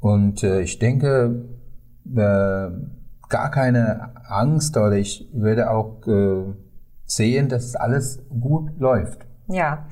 Und 0.00 0.42
äh, 0.42 0.60
ich 0.60 0.78
denke, 0.78 1.44
äh, 2.16 2.68
gar 3.30 3.50
keine 3.50 4.10
Angst 4.28 4.76
oder 4.76 4.92
ich 4.92 5.28
werde 5.32 5.70
auch 5.70 6.06
äh, 6.06 6.52
sehen, 7.06 7.48
dass 7.48 7.74
alles 7.74 8.22
gut 8.28 8.78
läuft. 8.78 9.26
Ja. 9.48 9.86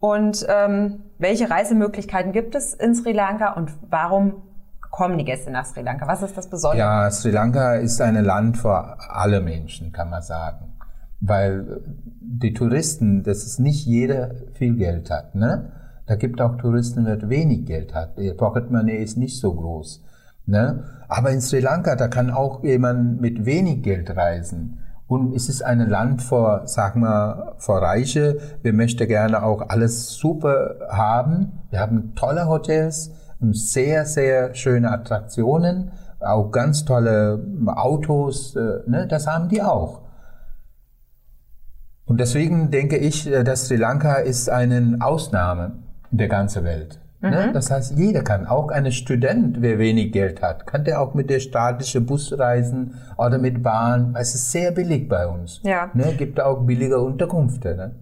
Und 0.00 0.46
ähm, 0.48 1.02
welche 1.18 1.50
Reisemöglichkeiten 1.50 2.32
gibt 2.32 2.54
es 2.54 2.74
in 2.74 2.94
Sri 2.94 3.12
Lanka 3.12 3.52
und 3.52 3.70
warum 3.88 4.42
kommen 4.90 5.18
die 5.18 5.24
Gäste 5.24 5.50
nach 5.50 5.66
Sri 5.66 5.82
Lanka? 5.82 6.06
Was 6.08 6.22
ist 6.22 6.36
das 6.36 6.48
Besondere? 6.48 6.78
Ja, 6.78 7.10
Sri 7.10 7.30
Lanka 7.30 7.74
ist 7.74 8.00
ein 8.00 8.16
Land 8.24 8.56
für 8.56 8.98
alle 9.10 9.40
Menschen, 9.40 9.92
kann 9.92 10.10
man 10.10 10.22
sagen. 10.22 10.72
Weil 11.20 11.82
die 12.20 12.54
Touristen, 12.54 13.22
das 13.22 13.44
ist 13.44 13.60
nicht 13.60 13.84
jeder 13.84 14.30
viel 14.54 14.74
Geld 14.76 15.10
hat. 15.10 15.34
Ne? 15.34 15.72
Da 16.06 16.16
gibt 16.16 16.40
auch 16.40 16.56
Touristen, 16.56 17.04
die 17.04 17.28
wenig 17.28 17.66
Geld 17.66 17.94
hat. 17.94 18.18
Ihr 18.18 18.36
Pocket 18.36 18.70
Money 18.70 18.96
ist 18.96 19.18
nicht 19.18 19.38
so 19.38 19.54
groß. 19.54 20.02
Ne? 20.46 20.84
Aber 21.08 21.30
in 21.30 21.40
Sri 21.40 21.60
Lanka, 21.60 21.96
da 21.96 22.08
kann 22.08 22.30
auch 22.30 22.62
jemand 22.62 23.20
mit 23.20 23.44
wenig 23.44 23.82
Geld 23.82 24.16
reisen. 24.16 24.78
Und 25.06 25.34
es 25.34 25.48
ist 25.48 25.62
ein 25.62 25.80
Land 25.80 26.22
für, 26.22 26.62
sag 26.66 26.94
mal, 26.94 27.54
für 27.58 27.82
Reiche. 27.82 28.38
Wir 28.62 28.72
möchten 28.72 29.08
gerne 29.08 29.42
auch 29.42 29.68
alles 29.68 30.10
super 30.10 30.76
haben. 30.88 31.60
Wir 31.70 31.80
haben 31.80 32.14
tolle 32.14 32.46
Hotels 32.46 33.10
und 33.40 33.56
sehr, 33.56 34.06
sehr 34.06 34.54
schöne 34.54 34.92
Attraktionen. 34.92 35.90
Auch 36.20 36.52
ganz 36.52 36.84
tolle 36.84 37.44
Autos. 37.66 38.54
äh, 38.54 38.82
Ne? 38.86 39.08
Das 39.08 39.26
haben 39.26 39.48
die 39.48 39.62
auch. 39.62 40.02
Und 42.04 42.20
deswegen 42.20 42.70
denke 42.70 42.96
ich, 42.96 43.28
äh, 43.28 43.42
dass 43.42 43.66
Sri 43.66 43.76
Lanka 43.76 44.14
ist 44.14 44.48
eine 44.48 44.98
Ausnahme 45.00 45.72
in 46.12 46.18
der 46.18 46.28
ganzen 46.28 46.62
Welt. 46.62 47.00
Ne? 47.22 47.50
Das 47.52 47.70
heißt, 47.70 47.98
jeder 47.98 48.22
kann, 48.22 48.46
auch 48.46 48.70
ein 48.70 48.90
Student, 48.92 49.60
wer 49.60 49.78
wenig 49.78 50.12
Geld 50.12 50.40
hat, 50.40 50.66
kann 50.66 50.84
der 50.84 51.02
auch 51.02 51.12
mit 51.12 51.28
der 51.28 51.40
staatlichen 51.40 52.06
Bus 52.06 52.38
reisen 52.38 52.94
oder 53.18 53.38
mit 53.38 53.62
Bahn. 53.62 54.16
Es 54.18 54.34
ist 54.34 54.50
sehr 54.50 54.72
billig 54.72 55.06
bei 55.08 55.26
uns. 55.26 55.60
Ja. 55.62 55.90
Ne? 55.92 56.14
Gibt 56.16 56.40
auch 56.40 56.62
billige 56.64 56.98
Unterkünfte. 56.98 57.76
Ne? 57.76 57.94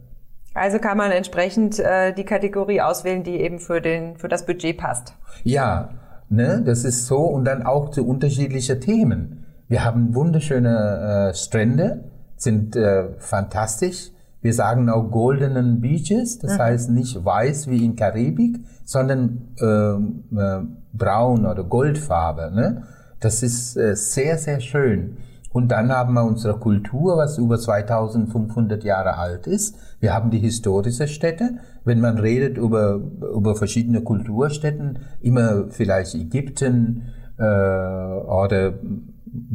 Also 0.55 0.79
kann 0.79 0.97
man 0.97 1.11
entsprechend 1.11 1.81
äh, 1.81 2.13
die 2.13 2.25
Kategorie 2.25 2.81
auswählen, 2.81 3.25
die 3.25 3.41
eben 3.41 3.59
für, 3.59 3.81
den, 3.81 4.17
für 4.17 4.29
das 4.29 4.47
Budget 4.47 4.79
passt. 4.79 5.15
Ja, 5.43 5.91
ne? 6.29 6.63
das 6.65 6.85
ist 6.85 7.07
so. 7.07 7.19
Und 7.19 7.45
dann 7.45 7.65
auch 7.65 7.91
zu 7.91 8.07
unterschiedlichen 8.07 8.81
Themen. 8.81 9.47
Wir 9.67 9.85
haben 9.85 10.15
wunderschöne 10.15 11.31
äh, 11.31 11.35
Strände, 11.35 12.05
sind 12.37 12.77
äh, 12.77 13.09
fantastisch. 13.19 14.13
Wir 14.41 14.55
sagen 14.55 14.89
auch 14.89 15.11
Goldenen 15.11 15.81
Beaches, 15.81 16.39
das 16.39 16.55
mhm. 16.55 16.59
heißt 16.59 16.91
nicht 16.91 17.25
weiß 17.25 17.69
wie 17.69 17.85
in 17.85 17.97
Karibik, 17.97 18.61
sondern 18.85 19.49
äh, 19.61 20.37
äh, 20.41 20.63
braun 20.93 21.45
oder 21.45 21.65
Goldfarbe. 21.65 22.53
Ne? 22.55 22.85
Das 23.21 23.43
ist 23.43 23.77
äh, 23.77 23.97
sehr, 23.97 24.39
sehr 24.39 24.61
schön. 24.61 25.17
Und 25.51 25.69
dann 25.69 25.91
haben 25.91 26.15
wir 26.15 26.25
unsere 26.25 26.59
Kultur, 26.59 27.17
was 27.17 27.39
über 27.39 27.59
2500 27.59 28.85
Jahre 28.85 29.17
alt 29.17 29.47
ist. 29.47 29.77
Wir 29.99 30.15
haben 30.15 30.31
die 30.31 30.39
historische 30.39 31.09
Städte. 31.09 31.59
Wenn 31.85 32.01
man 32.01 32.19
redet 32.19 32.59
über, 32.59 33.01
über 33.35 33.57
verschiedene 33.57 34.03
Kulturstätten, 34.03 34.99
immer 35.21 35.65
vielleicht 35.71 36.15
Ägypten 36.15 37.09
äh, 37.39 37.43
oder 37.43 38.75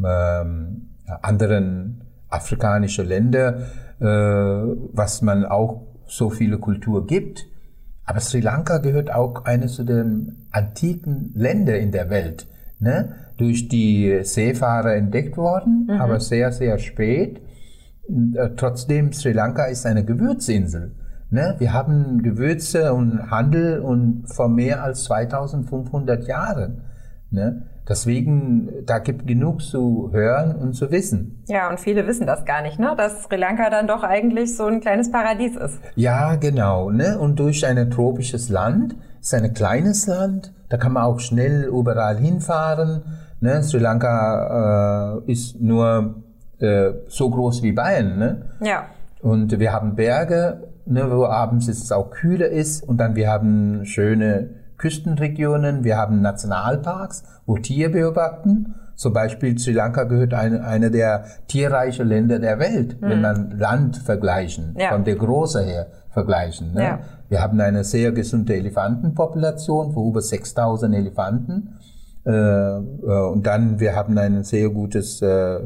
äh, 0.02 0.44
anderen 1.22 2.02
afrikanische 2.28 3.02
Länder, 3.02 3.60
was 3.98 5.22
man 5.22 5.44
auch 5.44 5.82
so 6.06 6.30
viele 6.30 6.58
Kultur 6.58 7.06
gibt. 7.06 7.46
Aber 8.04 8.20
Sri 8.20 8.40
Lanka 8.40 8.78
gehört 8.78 9.12
auch 9.12 9.44
eines 9.44 9.76
den 9.76 10.46
antiken 10.50 11.32
Länder 11.34 11.78
in 11.78 11.90
der 11.90 12.10
Welt. 12.10 12.46
Ne? 12.78 13.14
Durch 13.36 13.68
die 13.68 14.20
Seefahrer 14.22 14.94
entdeckt 14.94 15.36
worden, 15.36 15.88
mhm. 15.88 16.00
aber 16.00 16.20
sehr, 16.20 16.52
sehr 16.52 16.78
spät. 16.78 17.40
Äh, 18.08 18.50
trotzdem, 18.56 19.12
Sri 19.12 19.32
Lanka 19.32 19.64
ist 19.64 19.86
eine 19.86 20.04
Gewürzinsel. 20.04 20.92
Ne? 21.30 21.56
Wir 21.58 21.72
haben 21.72 22.22
Gewürze 22.22 22.92
und 22.92 23.30
Handel 23.30 23.80
und 23.80 24.26
vor 24.26 24.48
mehr 24.48 24.84
als 24.84 25.04
2500 25.04 26.26
Jahren. 26.26 26.82
Ne? 27.30 27.62
Deswegen, 27.88 28.70
da 28.86 28.98
gibt 28.98 29.26
genug 29.26 29.60
zu 29.60 30.10
hören 30.12 30.56
und 30.56 30.72
zu 30.72 30.90
wissen. 30.90 31.42
Ja, 31.48 31.68
und 31.68 31.78
viele 31.78 32.06
wissen 32.06 32.26
das 32.26 32.46
gar 32.46 32.62
nicht, 32.62 32.78
ne? 32.78 32.94
dass 32.96 33.24
Sri 33.24 33.36
Lanka 33.36 33.68
dann 33.68 33.86
doch 33.86 34.02
eigentlich 34.02 34.56
so 34.56 34.64
ein 34.64 34.80
kleines 34.80 35.10
Paradies 35.10 35.54
ist. 35.56 35.78
Ja, 35.94 36.36
genau. 36.36 36.90
Ne? 36.90 37.18
Und 37.18 37.38
durch 37.38 37.66
ein 37.66 37.90
tropisches 37.90 38.48
Land, 38.48 38.96
ist 39.20 39.34
ein 39.34 39.52
kleines 39.52 40.06
Land, 40.06 40.52
da 40.70 40.78
kann 40.78 40.92
man 40.92 41.04
auch 41.04 41.20
schnell 41.20 41.64
überall 41.64 42.16
hinfahren. 42.16 43.02
Ne? 43.40 43.62
Sri 43.62 43.78
Lanka 43.78 45.20
äh, 45.26 45.30
ist 45.30 45.60
nur 45.60 46.22
äh, 46.60 46.92
so 47.08 47.28
groß 47.28 47.62
wie 47.62 47.72
Bayern. 47.72 48.18
Ne? 48.18 48.42
Ja. 48.60 48.86
Und 49.20 49.58
wir 49.58 49.72
haben 49.72 49.94
Berge, 49.94 50.68
ne, 50.86 51.10
wo 51.10 51.26
abends 51.26 51.68
es 51.68 51.92
auch 51.92 52.10
kühler 52.10 52.48
ist. 52.48 52.82
Und 52.82 52.98
dann 52.98 53.14
wir 53.14 53.30
haben 53.30 53.84
schöne 53.84 54.50
Küstenregionen, 54.84 55.82
wir 55.82 55.96
haben 55.96 56.20
Nationalparks, 56.20 57.22
wo 57.46 57.56
Tiere 57.56 57.88
beobachten. 57.88 58.74
Zum 58.96 59.14
Beispiel 59.14 59.58
Sri 59.58 59.72
Lanka 59.72 60.04
gehört 60.04 60.34
eine, 60.34 60.62
eine 60.62 60.90
der 60.90 61.24
tierreichen 61.48 62.06
Länder 62.06 62.38
der 62.38 62.58
Welt, 62.58 63.00
mhm. 63.00 63.08
wenn 63.08 63.20
man 63.22 63.58
Land 63.58 63.96
vergleichen, 63.96 64.76
ja. 64.78 64.90
von 64.90 65.04
der 65.04 65.16
Größe 65.16 65.62
her 65.64 65.86
vergleichen. 66.10 66.74
Ne? 66.74 66.82
Ja. 66.82 66.98
Wir 67.30 67.40
haben 67.40 67.58
eine 67.62 67.82
sehr 67.82 68.12
gesunde 68.12 68.54
Elefantenpopulation 68.56 69.94
von 69.94 70.06
über 70.06 70.20
6000 70.20 70.94
Elefanten. 70.94 71.78
Äh, 72.26 72.30
äh, 72.30 72.80
und 73.32 73.46
dann, 73.46 73.80
wir 73.80 73.96
haben 73.96 74.18
ein 74.18 74.44
sehr 74.44 74.68
gutes 74.68 75.22
äh, 75.22 75.60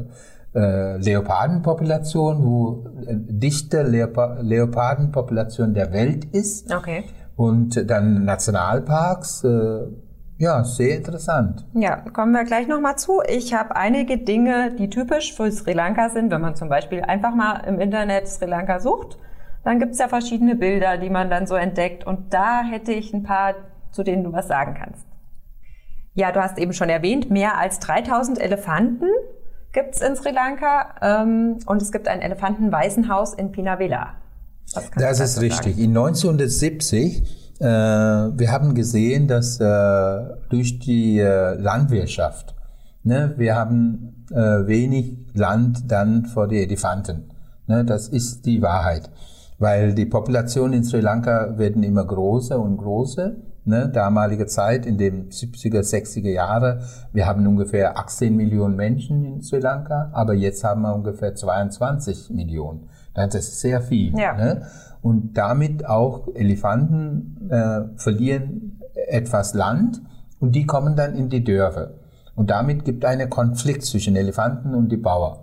äh, 0.55 0.95
Leopardenpopulation, 0.95 2.45
wo 2.45 2.85
äh, 3.05 3.15
dichte 3.15 3.83
Leopa 3.83 4.39
Leopardenpopulation 4.41 5.73
der 5.73 5.91
Welt 5.91 6.23
ist. 6.31 6.73
Okay. 6.73 7.03
Und 7.39 7.89
dann 7.89 8.25
Nationalparks, 8.25 9.45
äh, 9.45 9.87
ja, 10.39 10.65
sehr 10.65 10.97
interessant. 10.97 11.65
Ja, 11.73 11.95
kommen 12.11 12.33
wir 12.33 12.43
gleich 12.43 12.67
nochmal 12.67 12.97
zu. 12.97 13.21
Ich 13.29 13.53
habe 13.53 13.77
einige 13.77 14.17
Dinge, 14.17 14.75
die 14.77 14.89
typisch 14.89 15.33
für 15.33 15.49
Sri 15.49 15.71
Lanka 15.71 16.09
sind. 16.09 16.31
Wenn 16.31 16.41
man 16.41 16.57
zum 16.57 16.67
Beispiel 16.67 17.01
einfach 17.01 17.33
mal 17.33 17.61
im 17.65 17.79
Internet 17.79 18.27
Sri 18.27 18.45
Lanka 18.45 18.81
sucht, 18.81 19.17
dann 19.63 19.79
gibt 19.79 19.93
es 19.93 19.99
ja 19.99 20.09
verschiedene 20.09 20.55
Bilder, 20.55 20.97
die 20.97 21.09
man 21.09 21.29
dann 21.29 21.47
so 21.47 21.55
entdeckt. 21.55 22.05
Und 22.05 22.33
da 22.33 22.61
hätte 22.61 22.91
ich 22.91 23.13
ein 23.13 23.23
paar, 23.23 23.53
zu 23.91 24.03
denen 24.03 24.25
du 24.25 24.33
was 24.33 24.49
sagen 24.49 24.75
kannst. 24.77 25.07
Ja, 26.15 26.33
du 26.33 26.41
hast 26.41 26.57
eben 26.57 26.73
schon 26.73 26.89
erwähnt, 26.89 27.31
mehr 27.31 27.57
als 27.57 27.79
3000 27.79 28.37
Elefanten 28.41 29.07
gibt 29.71 29.95
es 29.95 30.01
in 30.01 30.17
Sri 30.17 30.31
Lanka. 30.31 30.93
Ähm, 31.01 31.59
und 31.67 31.81
es 31.81 31.93
gibt 31.93 32.09
ein 32.09 32.19
Elefantenwaisenhaus 32.19 33.33
in 33.33 33.53
Pinavela. 33.53 34.15
Das 34.97 35.19
ist 35.19 35.41
richtig. 35.41 35.75
Sagen? 35.75 35.83
In 35.83 35.97
1970, 35.97 37.23
äh, 37.59 37.65
wir 37.65 38.51
haben 38.51 38.75
gesehen, 38.75 39.27
dass 39.27 39.59
äh, 39.59 40.19
durch 40.49 40.79
die 40.79 41.19
äh, 41.19 41.55
Landwirtschaft, 41.55 42.55
ne, 43.03 43.33
wir 43.37 43.55
haben 43.55 44.25
äh, 44.31 44.67
wenig 44.67 45.17
Land 45.33 45.91
dann 45.91 46.25
vor 46.25 46.47
die 46.47 46.61
Elefanten. 46.61 47.31
Ne, 47.67 47.85
das 47.85 48.07
ist 48.07 48.45
die 48.45 48.61
Wahrheit. 48.61 49.09
Weil 49.57 49.93
die 49.93 50.05
Population 50.05 50.71
in 50.71 50.83
Sri 50.83 51.01
Lanka 51.01 51.57
werden 51.57 51.83
immer 51.83 52.05
größer 52.05 52.59
und 52.59 52.77
größer. 52.77 53.33
Ne, 53.65 53.89
damalige 53.89 54.45
Zeit, 54.45 54.85
in 54.85 54.97
den 54.97 55.29
70er, 55.29 55.81
60er 55.81 56.31
Jahre, 56.31 56.81
wir 57.11 57.27
haben 57.27 57.45
ungefähr 57.45 57.99
18 57.99 58.35
Millionen 58.35 58.75
Menschen 58.75 59.25
in 59.25 59.41
Sri 59.41 59.59
Lanka, 59.59 60.09
aber 60.13 60.33
jetzt 60.33 60.63
haben 60.63 60.81
wir 60.81 60.95
ungefähr 60.95 61.35
22 61.35 62.29
Millionen. 62.31 62.89
Das 63.27 63.35
ist 63.35 63.59
sehr 63.59 63.81
viel. 63.81 64.17
Ja. 64.17 64.35
Ne? 64.35 64.61
Und 65.01 65.33
damit 65.37 65.85
auch 65.87 66.27
Elefanten 66.35 67.49
äh, 67.49 67.81
verlieren 67.95 68.81
etwas 69.07 69.53
Land 69.53 70.01
und 70.39 70.55
die 70.55 70.65
kommen 70.65 70.95
dann 70.95 71.15
in 71.15 71.29
die 71.29 71.43
Dörfer. 71.43 71.91
Und 72.35 72.49
damit 72.49 72.85
gibt 72.85 73.03
es 73.03 73.09
einen 73.09 73.29
Konflikt 73.29 73.83
zwischen 73.83 74.15
Elefanten 74.15 74.73
und 74.73 74.89
die 74.89 74.97
Bauern. 74.97 75.39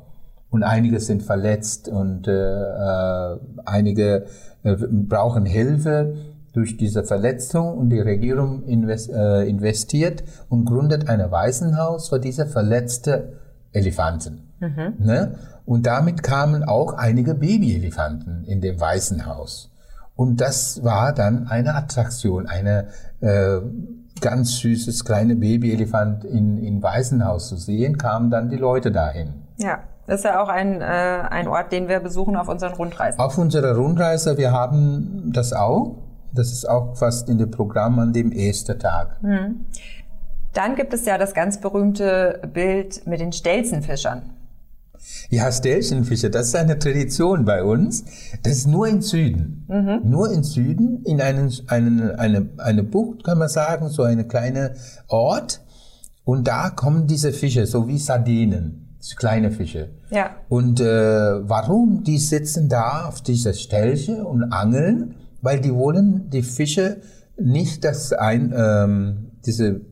Und 0.51 0.63
einige 0.63 1.01
sind 1.01 1.23
verletzt 1.23 1.89
und 1.89 2.29
äh, 2.29 2.33
äh, 2.33 3.39
einige 3.65 4.27
äh, 4.63 4.77
brauchen 4.77 5.45
Hilfe 5.45 6.15
durch 6.53 6.79
diese 6.79 7.05
Verletzung 7.05 7.77
und 7.77 7.91
die 7.91 8.01
Regierung 8.01 8.65
invest, 8.65 9.11
äh, 9.11 9.43
investiert 9.43 10.25
und 10.49 10.65
gründet 10.65 11.09
ein 11.09 11.31
Waisenhaus 11.31 12.09
für 12.09 12.19
diese 12.19 12.47
verletzten 12.47 13.25
Elefanten. 13.73 14.49
Mhm. 14.61 14.95
Ne? 14.99 15.35
Und 15.67 15.87
damit 15.87 16.23
kamen 16.23 16.65
auch 16.65 16.95
einige 16.95 17.35
Babyelefanten 17.35 18.45
in 18.45 18.61
dem 18.61 18.81
Weißen 18.81 19.27
Haus. 19.27 19.71
Und 20.15 20.41
das 20.41 20.83
war 20.83 21.13
dann 21.13 21.49
eine 21.49 21.75
Attraktion, 21.75 22.47
eine 22.47 22.87
äh, 23.21 23.59
ganz 24.21 24.57
süßes 24.57 25.05
kleine 25.05 25.37
Babyelefant 25.37 26.25
in, 26.25 26.57
in 26.57 26.83
Waisenhaus 26.83 27.49
zu 27.49 27.57
sehen, 27.57 27.99
kamen 27.99 28.31
dann 28.31 28.49
die 28.49 28.57
Leute 28.57 28.91
dahin. 28.91 29.35
Ja, 29.59 29.81
das 30.07 30.21
ist 30.21 30.25
ja 30.25 30.43
auch 30.43 30.49
ein, 30.49 30.81
äh, 30.81 30.85
ein 30.85 31.49
Ort, 31.49 31.73
den 31.73 31.89
wir 31.89 32.01
besuchen 32.01 32.37
auf 32.37 32.49
unseren 32.49 32.75
Rundreisen. 32.75 33.21
Auf 33.21 33.37
unserer 33.37 33.77
Rundreise, 33.77 34.39
wir 34.39 34.53
haben 34.53 35.33
das 35.35 35.53
auch. 35.53 35.97
Das 36.33 36.53
ist 36.53 36.69
auch 36.69 36.97
fast 36.97 37.29
in 37.29 37.39
dem 37.39 37.51
Programm 37.51 37.99
an 37.99 38.13
dem 38.13 38.33
ersten 38.33 38.79
Tag. 38.79 39.23
Mhm. 39.23 39.67
Dann 40.53 40.77
gibt 40.77 40.95
es 40.95 41.05
ja 41.05 41.19
das 41.19 41.35
ganz 41.35 41.61
berühmte 41.61 42.41
Bild 42.53 43.07
mit 43.07 43.21
den 43.21 43.33
Stelzenfischern. 43.33 44.23
Ja, 45.31 45.51
Stäbchenfische, 45.51 46.31
das 46.31 46.49
ist 46.49 46.57
eine 46.57 46.79
Tradition 46.79 47.45
bei 47.45 47.63
uns. 47.63 48.05
Das 48.43 48.53
ist 48.59 48.67
nur 48.67 48.87
im 48.89 49.03
Süden. 49.03 49.67
Mhm. 49.69 50.11
Nur 50.11 50.31
im 50.31 50.45
Süden, 50.45 51.03
in 51.05 51.21
einen, 51.21 51.53
einen, 51.67 52.11
eine, 52.13 52.49
eine 52.59 52.83
Bucht, 52.83 53.25
kann 53.25 53.39
man 53.39 53.49
sagen, 53.49 53.89
so 53.89 54.03
eine 54.03 54.27
kleine 54.27 54.75
Ort. 55.09 55.63
Und 56.25 56.49
da 56.49 56.71
kommen 56.71 57.07
diese 57.07 57.33
Fische, 57.33 57.67
so 57.67 57.87
wie 57.89 57.99
Sardinen, 57.99 58.99
kleine 59.17 59.51
Fische. 59.51 59.91
Ja. 60.11 60.37
Und 60.49 60.81
äh, 60.81 60.85
warum? 60.87 62.03
Die 62.03 62.19
sitzen 62.19 62.69
da 62.69 63.07
auf 63.07 63.21
dieser 63.21 63.53
Stelche 63.53 64.25
und 64.25 64.53
angeln, 64.53 65.15
weil 65.43 65.61
die 65.61 65.73
wollen 65.73 66.31
die 66.31 66.43
Fische 66.43 66.99
nicht, 67.39 67.85
dass 67.85 68.13
ein, 68.13 68.53
ähm, 68.57 69.31
diese, 69.45 69.83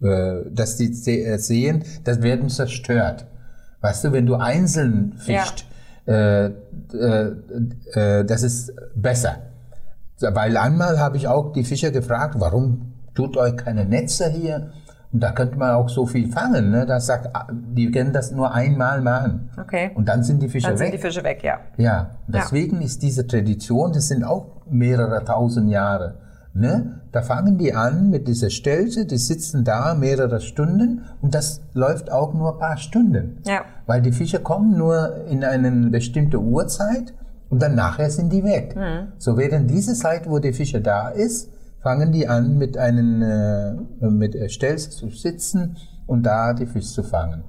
äh, 0.00 0.50
dass 0.52 0.76
die 0.76 0.92
sehen, 0.92 1.84
das 2.04 2.22
werden 2.22 2.48
zerstört. 2.48 3.26
Weißt 3.82 4.04
du, 4.04 4.12
wenn 4.12 4.26
du 4.26 4.36
einzeln 4.36 5.14
fischt, 5.18 5.66
ja. 6.06 6.14
äh, 6.14 6.52
äh, 6.94 7.32
äh, 7.92 8.24
das 8.24 8.42
ist 8.42 8.72
besser. 8.94 9.38
Weil 10.20 10.56
einmal 10.56 11.00
habe 11.00 11.16
ich 11.16 11.26
auch 11.26 11.52
die 11.52 11.64
Fischer 11.64 11.90
gefragt, 11.90 12.36
warum 12.38 12.92
tut 13.14 13.36
euch 13.36 13.56
keine 13.56 13.84
Netze 13.84 14.30
hier? 14.30 14.70
Und 15.12 15.20
da 15.20 15.32
könnte 15.32 15.58
man 15.58 15.74
auch 15.74 15.88
so 15.88 16.06
viel 16.06 16.30
fangen. 16.30 16.70
Ne? 16.70 16.86
Das 16.86 17.06
sagt, 17.06 17.28
die 17.52 17.90
können 17.90 18.12
das 18.12 18.30
nur 18.30 18.54
einmal 18.54 19.02
machen. 19.02 19.50
Okay. 19.60 19.90
Und 19.94 20.08
dann 20.08 20.22
sind 20.22 20.42
die 20.42 20.48
Fische 20.48 20.68
dann 20.68 20.78
weg. 20.78 20.92
Dann 20.92 20.92
sind 20.92 21.02
die 21.02 21.06
Fische 21.06 21.24
weg, 21.24 21.42
ja. 21.42 21.58
Ja, 21.76 22.10
deswegen 22.28 22.76
ja. 22.78 22.86
ist 22.86 23.02
diese 23.02 23.26
Tradition, 23.26 23.92
das 23.92 24.08
sind 24.08 24.24
auch 24.24 24.62
mehrere 24.70 25.22
tausend 25.24 25.70
Jahre 25.70 26.21
Ne? 26.54 27.00
Da 27.12 27.22
fangen 27.22 27.56
die 27.56 27.72
an 27.72 28.10
mit 28.10 28.28
dieser 28.28 28.50
Stelze, 28.50 29.06
die 29.06 29.16
sitzen 29.16 29.64
da 29.64 29.94
mehrere 29.94 30.40
Stunden 30.40 31.06
und 31.22 31.34
das 31.34 31.62
läuft 31.72 32.12
auch 32.12 32.34
nur 32.34 32.54
ein 32.54 32.58
paar 32.58 32.76
Stunden. 32.76 33.38
Ja. 33.46 33.62
Weil 33.86 34.02
die 34.02 34.12
Fische 34.12 34.40
kommen 34.40 34.76
nur 34.76 35.24
in 35.28 35.44
eine 35.44 35.70
bestimmte 35.88 36.38
Uhrzeit 36.38 37.14
und 37.48 37.62
dann 37.62 37.74
nachher 37.74 38.10
sind 38.10 38.32
die 38.32 38.44
weg. 38.44 38.76
Mhm. 38.76 39.12
So 39.18 39.38
während 39.38 39.70
diese 39.70 39.94
Zeit, 39.94 40.28
wo 40.28 40.38
die 40.38 40.52
Fische 40.52 40.82
da 40.82 41.08
ist, 41.08 41.50
fangen 41.82 42.12
die 42.12 42.28
an 42.28 42.58
mit 42.58 42.76
einem 42.76 43.22
äh, 43.22 44.10
mit 44.10 44.50
Stelze 44.50 44.90
zu 44.90 45.08
sitzen 45.08 45.76
und 46.06 46.24
da 46.24 46.52
die 46.52 46.66
Fische 46.66 46.88
zu 46.88 47.02
fangen. 47.02 47.44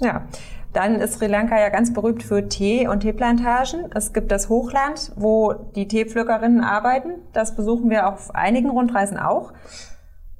Ja, 0.00 0.26
dann 0.74 0.96
ist 0.96 1.14
Sri 1.14 1.26
Lanka 1.28 1.58
ja 1.58 1.68
ganz 1.70 1.92
berühmt 1.92 2.22
für 2.22 2.48
Tee 2.48 2.86
und 2.88 3.00
Teeplantagen. 3.00 3.90
Es 3.94 4.12
gibt 4.12 4.30
das 4.32 4.48
Hochland, 4.48 5.12
wo 5.16 5.52
die 5.74 5.88
Teepflückerinnen 5.88 6.62
arbeiten. 6.62 7.12
Das 7.32 7.54
besuchen 7.56 7.88
wir 7.90 8.08
auf 8.08 8.34
einigen 8.34 8.70
Rundreisen 8.70 9.16
auch. 9.16 9.52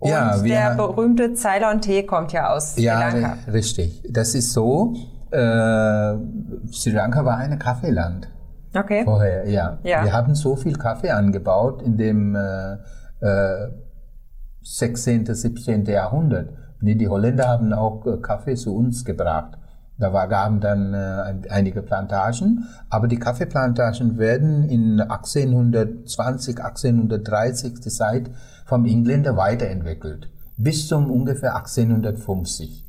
Und 0.01 0.11
Ja, 0.11 0.37
der 0.39 0.75
berühmte 0.75 1.35
Ceylon-Tee 1.35 2.03
kommt 2.05 2.33
ja 2.33 2.51
aus 2.53 2.75
Sri 2.75 2.83
Ja, 2.83 2.99
Lanka. 2.99 3.37
ri- 3.47 3.53
richtig. 3.53 4.03
Das 4.11 4.35
ist 4.35 4.53
so. 4.53 4.95
Äh, 5.31 5.39
Sri 6.73 6.91
Lanka 6.91 7.25
war 7.25 7.39
ein 7.39 7.59
Kaffeeland 7.59 8.29
Okay. 8.77 9.05
vorher, 9.05 9.49
ja. 9.49 9.79
Ja. 9.83 10.05
Wir 10.05 10.13
haben 10.13 10.35
so 10.35 10.57
viel 10.57 10.75
Kaffee 10.77 11.11
angebaut 11.11 11.81
in 11.83 11.97
dem 11.97 12.35
äh, 12.37 12.75
äh, 13.21 13.71
16., 14.63 15.27
17. 15.35 15.85
Jahrhundert. 15.87 16.51
Nee, 16.81 16.95
die 16.97 17.09
Holländer 17.09 17.49
haben 17.49 17.73
auch 17.73 18.05
äh, 18.07 18.17
Kaffee 18.21 18.55
zu 18.57 18.75
uns 18.77 19.05
gebracht. 19.05 19.59
Da 19.99 20.13
war, 20.13 20.27
gaben 20.29 20.61
dann 20.61 20.93
äh, 20.93 20.97
ein- 20.97 21.45
einige 21.49 21.81
Plantagen, 21.83 22.67
aber 22.91 23.07
die 23.07 23.19
Kaffeeplantagen 23.19 24.19
werden 24.19 24.65
in 24.69 25.01
1820, 25.01 26.59
1830 26.63 27.81
die 27.81 27.91
Zeit 27.91 28.31
vom 28.67 28.85
Engländer 28.87 29.37
weiterentwickelt 29.37 30.29
bis 30.57 30.87
zum 30.87 31.11
ungefähr 31.11 31.57
1850. 31.57 32.85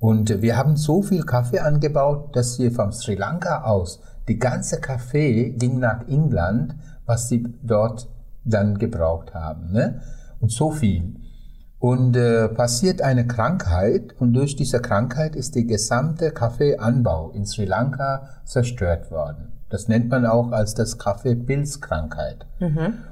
Und 0.00 0.42
wir 0.42 0.56
haben 0.58 0.76
so 0.76 1.00
viel 1.02 1.22
Kaffee 1.24 1.60
angebaut, 1.60 2.36
dass 2.36 2.58
wir 2.58 2.70
von 2.72 2.92
Sri 2.92 3.14
Lanka 3.14 3.64
aus 3.64 4.00
die 4.28 4.38
ganze 4.38 4.80
Kaffee 4.80 5.50
ging 5.52 5.78
nach 5.78 6.06
England, 6.08 6.74
was 7.06 7.28
sie 7.28 7.46
dort 7.62 8.06
dann 8.44 8.76
gebraucht 8.78 9.32
haben. 9.34 9.72
Ne? 9.72 10.02
Und 10.40 10.52
so 10.52 10.70
viel. 10.70 11.14
Und 11.80 12.14
äh, 12.14 12.48
passiert 12.48 13.00
eine 13.00 13.26
Krankheit 13.26 14.14
und 14.20 14.34
durch 14.34 14.54
diese 14.54 14.80
Krankheit 14.80 15.34
ist 15.34 15.54
die 15.54 15.66
gesamte 15.66 16.30
Kaffeeanbau 16.30 17.30
in 17.30 17.46
Sri 17.46 17.64
Lanka 17.64 18.28
zerstört 18.44 19.10
worden. 19.10 19.50
Das 19.70 19.88
nennt 19.88 20.10
man 20.10 20.26
auch 20.26 20.52
als 20.52 20.74
das 20.74 20.98
Kaffeepilzkrankheit. 20.98 22.46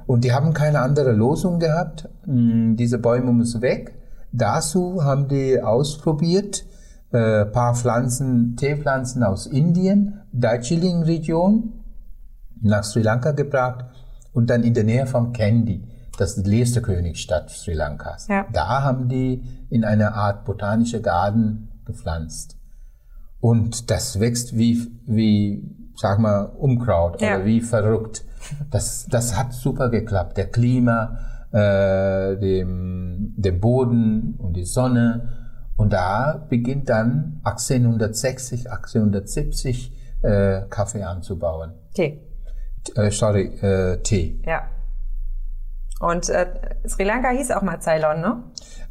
Und 0.05 0.23
die 0.23 0.33
haben 0.33 0.53
keine 0.53 0.81
andere 0.81 1.13
Lösung 1.13 1.57
gehabt. 1.59 2.07
Hm, 2.25 2.75
Diese 2.77 2.99
Bäume 2.99 3.33
müssen 3.33 3.61
weg. 3.61 3.95
Dazu 4.31 5.03
haben 5.03 5.27
die 5.27 5.59
ausprobiert, 5.61 6.65
äh, 7.11 7.45
paar 7.45 7.73
Pflanzen, 7.73 8.55
Teepflanzen 8.55 9.23
aus 9.23 9.47
Indien, 9.47 10.21
Darjeeling-Region, 10.31 11.73
nach 12.61 12.83
Sri 12.83 13.01
Lanka 13.01 13.31
gebracht 13.31 13.85
und 14.33 14.49
dann 14.49 14.63
in 14.63 14.73
der 14.75 14.83
Nähe 14.83 15.07
von 15.07 15.33
Kandy, 15.33 15.81
das 16.19 16.37
ist 16.37 16.45
die 16.45 16.59
letzte 16.59 16.81
Königstadt 16.81 17.49
Sri 17.49 17.73
Lankas. 17.73 18.27
Ja. 18.27 18.45
Da 18.51 18.83
haben 18.83 19.07
die 19.07 19.43
in 19.69 19.83
einer 19.83 20.15
Art 20.15 20.45
botanische 20.45 21.01
Garten 21.01 21.69
gepflanzt. 21.85 22.57
Und 23.39 23.89
das 23.89 24.19
wächst 24.19 24.57
wie, 24.57 24.91
wie 25.05 25.63
sag 25.95 26.19
mal, 26.19 26.43
Unkraut 26.45 27.21
Ja. 27.21 27.35
oder 27.35 27.45
wie 27.45 27.61
verrückt. 27.61 28.25
Das, 28.69 29.05
das 29.09 29.37
hat 29.37 29.53
super 29.53 29.89
geklappt. 29.89 30.37
Der 30.37 30.47
Klima, 30.49 31.17
äh, 31.51 32.37
dem, 32.37 33.33
der 33.37 33.51
Boden 33.53 34.35
und 34.37 34.53
die 34.53 34.65
Sonne. 34.65 35.29
Und 35.75 35.93
da 35.93 36.45
beginnt 36.49 36.89
dann 36.89 37.39
1860, 37.43 38.69
1870 38.71 39.93
äh, 40.21 40.61
Kaffee 40.69 41.03
anzubauen. 41.03 41.73
Tee. 41.93 42.21
Äh, 42.95 43.11
sorry, 43.11 43.45
äh, 43.61 44.01
Tee. 44.01 44.41
Ja. 44.45 44.63
Und 45.99 46.29
äh, 46.29 46.47
Sri 46.87 47.03
Lanka 47.03 47.29
hieß 47.29 47.51
auch 47.51 47.61
mal 47.61 47.79
Ceylon, 47.81 48.21
ne? 48.21 48.43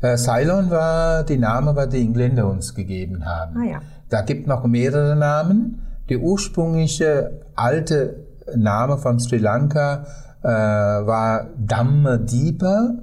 Äh, 0.02 0.16
Ceylon 0.16 0.70
war 0.70 1.24
die 1.24 1.38
Name, 1.38 1.74
was 1.74 1.88
die 1.88 2.02
Engländer 2.02 2.46
uns 2.46 2.74
gegeben 2.74 3.24
haben. 3.24 3.56
Ah 3.56 3.64
ja. 3.64 3.80
Da 4.10 4.22
gibt 4.22 4.46
noch 4.46 4.64
mehrere 4.64 5.16
Namen. 5.16 5.82
Der 6.08 6.18
ursprüngliche 6.18 7.40
alte 7.56 8.26
Name 8.54 8.98
von 8.98 9.18
Sri 9.18 9.38
Lanka 9.38 10.04
äh, 10.42 10.48
war 10.48 11.48
Dhammadeepa 11.58 12.94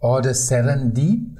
oder 0.00 0.34
Serendip 0.34 1.38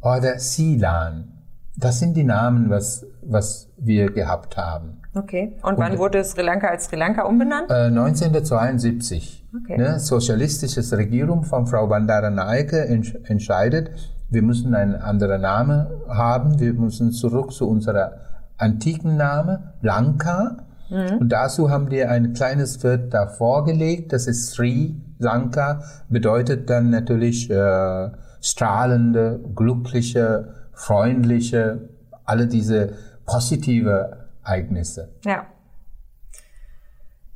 oder 0.00 0.38
Ceylon. 0.38 1.32
Das 1.76 2.00
sind 2.00 2.16
die 2.16 2.24
Namen, 2.24 2.70
was, 2.70 3.06
was 3.22 3.68
wir 3.78 4.10
gehabt 4.10 4.56
haben. 4.56 5.00
Okay. 5.14 5.56
Und 5.62 5.78
wann 5.78 5.96
wurde 5.98 6.22
Sri 6.24 6.42
Lanka 6.42 6.68
als 6.68 6.86
Sri 6.86 6.96
Lanka 6.96 7.22
umbenannt? 7.22 7.70
Äh, 7.70 7.86
1972. 7.86 9.37
Okay. 9.54 9.78
Ne, 9.78 9.98
sozialistisches 9.98 10.92
Regierung 10.92 11.44
von 11.44 11.66
Frau 11.66 11.86
Bandaranaike 11.86 12.86
entsch 12.86 13.14
entscheidet, 13.24 13.90
wir 14.30 14.42
müssen 14.42 14.74
einen 14.74 14.94
anderen 14.94 15.40
Namen 15.40 15.86
haben, 16.08 16.60
wir 16.60 16.74
müssen 16.74 17.12
zurück 17.12 17.52
zu 17.52 17.66
unserer 17.68 18.12
antiken 18.58 19.16
Name, 19.16 19.72
Lanka. 19.80 20.58
Und 20.90 21.28
dazu 21.28 21.70
haben 21.70 21.90
wir 21.90 22.10
ein 22.10 22.32
kleines 22.32 22.82
Wort 22.82 23.12
da 23.12 23.26
vorgelegt, 23.26 24.12
das 24.12 24.26
ist 24.26 24.52
Sri 24.52 24.96
Lanka, 25.18 25.82
bedeutet 26.08 26.70
dann 26.70 26.88
natürlich 26.88 27.50
äh, 27.50 28.10
strahlende, 28.40 29.40
glückliche, 29.54 30.54
freundliche, 30.72 31.88
alle 32.24 32.46
diese 32.46 32.94
positive 33.26 34.28
Ereignisse. 34.44 35.10
Ja. 35.24 35.46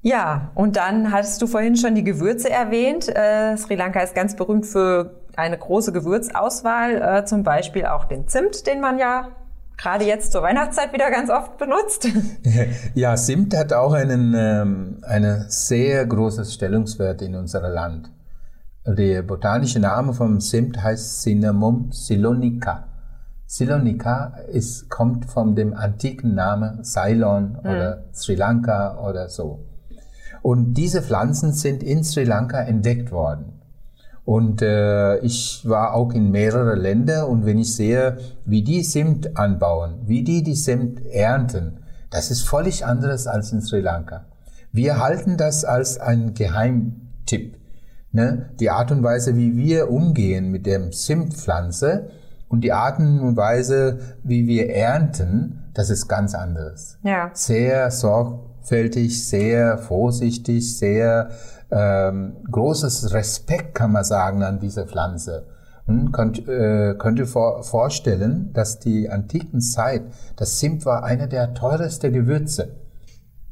Ja, 0.03 0.51
und 0.57 0.77
dann 0.77 1.13
hattest 1.13 1.41
du 1.41 1.47
vorhin 1.47 1.77
schon 1.77 1.95
die 1.95 2.03
Gewürze 2.03 2.51
erwähnt. 2.51 3.09
Äh, 3.09 3.57
Sri 3.57 3.77
Lanka 3.77 4.01
ist 4.01 4.17
ganz 4.17 4.35
berühmt 4.35 4.67
für 4.67 5.23
eine 5.37 5.57
große 5.57 5.93
Gewürzauswahl, 5.93 7.21
äh, 7.21 7.25
zum 7.25 7.45
Beispiel 7.45 7.87
auch 7.87 8.05
den 8.05 8.27
Zimt, 8.27 8.67
den 8.67 8.81
man 8.81 8.99
ja 8.99 9.29
gerade 9.77 10.05
jetzt 10.05 10.33
zur 10.33 10.43
Weihnachtszeit 10.43 10.93
wieder 10.93 11.11
ganz 11.11 11.31
oft 11.31 11.57
benutzt. 11.57 12.09
Ja, 12.95 13.15
Zimt 13.15 13.57
hat 13.57 13.73
auch 13.73 13.93
einen, 13.93 14.35
ähm, 14.37 14.99
eine 15.03 15.47
sehr 15.49 16.05
großes 16.05 16.53
Stellungswert 16.53 17.23
in 17.23 17.35
unserem 17.35 17.73
Land. 17.73 18.11
Der 18.85 19.23
botanische 19.23 19.79
Name 19.79 20.13
vom 20.13 20.41
Zimt 20.41 20.83
heißt 20.83 21.23
Cinnamon 21.23 21.91
silonica. 21.93 22.89
Silonica 23.47 24.35
ist, 24.51 24.91
kommt 24.91 25.27
von 25.27 25.55
dem 25.55 25.75
antiken 25.75 26.35
Namen 26.35 26.83
Ceylon 26.83 27.57
oder 27.59 28.05
Sri 28.13 28.35
Lanka 28.35 28.99
oder 28.99 29.29
so. 29.29 29.72
Und 30.43 30.75
diese 30.75 31.03
Pflanzen 31.03 31.53
sind 31.53 31.83
in 31.83 32.03
Sri 32.03 32.25
Lanka 32.25 32.61
entdeckt 32.61 33.13
worden. 33.13 33.61
Und 34.25 34.63
äh, 34.63 35.19
ich 35.19 35.63
war 35.69 35.95
auch 35.95 36.13
in 36.13 36.31
mehrere 36.31 36.75
Länder 36.77 37.29
und 37.29 37.45
wenn 37.45 37.59
ich 37.59 37.75
sehe, 37.75 38.19
wie 38.45 38.63
die 38.63 38.83
Zimt 38.83 39.37
anbauen, 39.37 40.03
wie 40.07 40.23
die 40.23 40.43
die 40.43 40.55
Zimt 40.55 41.05
ernten, 41.07 41.79
das 42.11 42.31
ist 42.31 42.43
völlig 42.43 42.87
anderes 42.87 43.27
als 43.27 43.53
in 43.53 43.63
Sri 43.63 43.81
Lanka. 43.81 44.27
Wir 44.71 45.01
halten 45.01 45.37
das 45.37 45.65
als 45.65 45.99
ein 45.99 46.35
Geheimtipp. 46.35 47.59
Ne? 48.13 48.51
Die 48.61 48.71
Art 48.71 48.93
und 48.93 49.03
Weise, 49.03 49.37
wie 49.37 49.57
wir 49.57 49.91
umgehen 49.91 50.51
mit 50.51 50.67
der 50.67 50.91
Zimtpflanze 50.91 52.11
und 52.49 52.61
die 52.63 52.73
Art 52.73 52.99
und 53.01 53.37
Weise, 53.37 53.99
wie 54.23 54.47
wir 54.47 54.71
ernten, 54.71 55.65
das 55.75 55.91
ist 55.91 56.07
ganz 56.07 56.35
anderes 56.35 56.99
ja. 57.03 57.31
sehr 57.33 57.91
sorgfältig, 58.63 59.29
sehr 59.29 59.79
vorsichtig, 59.79 60.77
sehr 60.77 61.31
ähm, 61.71 62.37
großes 62.51 63.13
Respekt 63.13 63.75
kann 63.75 63.93
man 63.93 64.05
sagen 64.05 64.43
an 64.43 64.61
diese 64.61 64.87
Pflanze. 64.87 65.47
Und 65.87 66.13
könnt, 66.13 66.49
äh, 66.49 66.95
könnt 66.97 67.19
ihr 67.19 67.27
vor, 67.27 67.65
vorstellen, 67.65 68.53
dass 68.53 68.79
die 68.79 69.11
antiken 69.11 69.61
Zeit, 69.61 70.03
das 70.37 70.59
Zimt 70.59 70.87
war 70.87 71.03
einer 71.03 71.27
der 71.27 71.55
teuersten 71.55 72.13
Gewürze. 72.13 72.77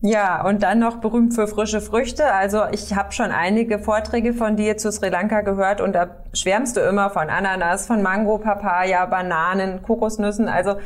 Ja, 0.02 0.46
und 0.46 0.62
dann 0.62 0.78
noch 0.78 0.98
berühmt 0.98 1.34
für 1.34 1.46
frische 1.46 1.80
Früchte. 1.80 2.32
Also 2.32 2.62
ich 2.70 2.94
habe 2.94 3.12
schon 3.12 3.32
einige 3.32 3.78
Vorträge 3.78 4.32
von 4.32 4.56
dir 4.56 4.78
zu 4.78 4.90
Sri 4.92 5.10
Lanka 5.10 5.42
gehört 5.42 5.80
und 5.80 5.92
da 5.92 6.06
schwärmst 6.32 6.76
du 6.76 6.80
immer 6.80 7.10
von 7.10 7.28
Ananas, 7.28 7.86
von 7.86 8.00
Mango, 8.00 8.38
Papaya, 8.38 9.04
Bananen, 9.06 9.82
Kokosnüssen. 9.82 10.48
Also 10.48 10.76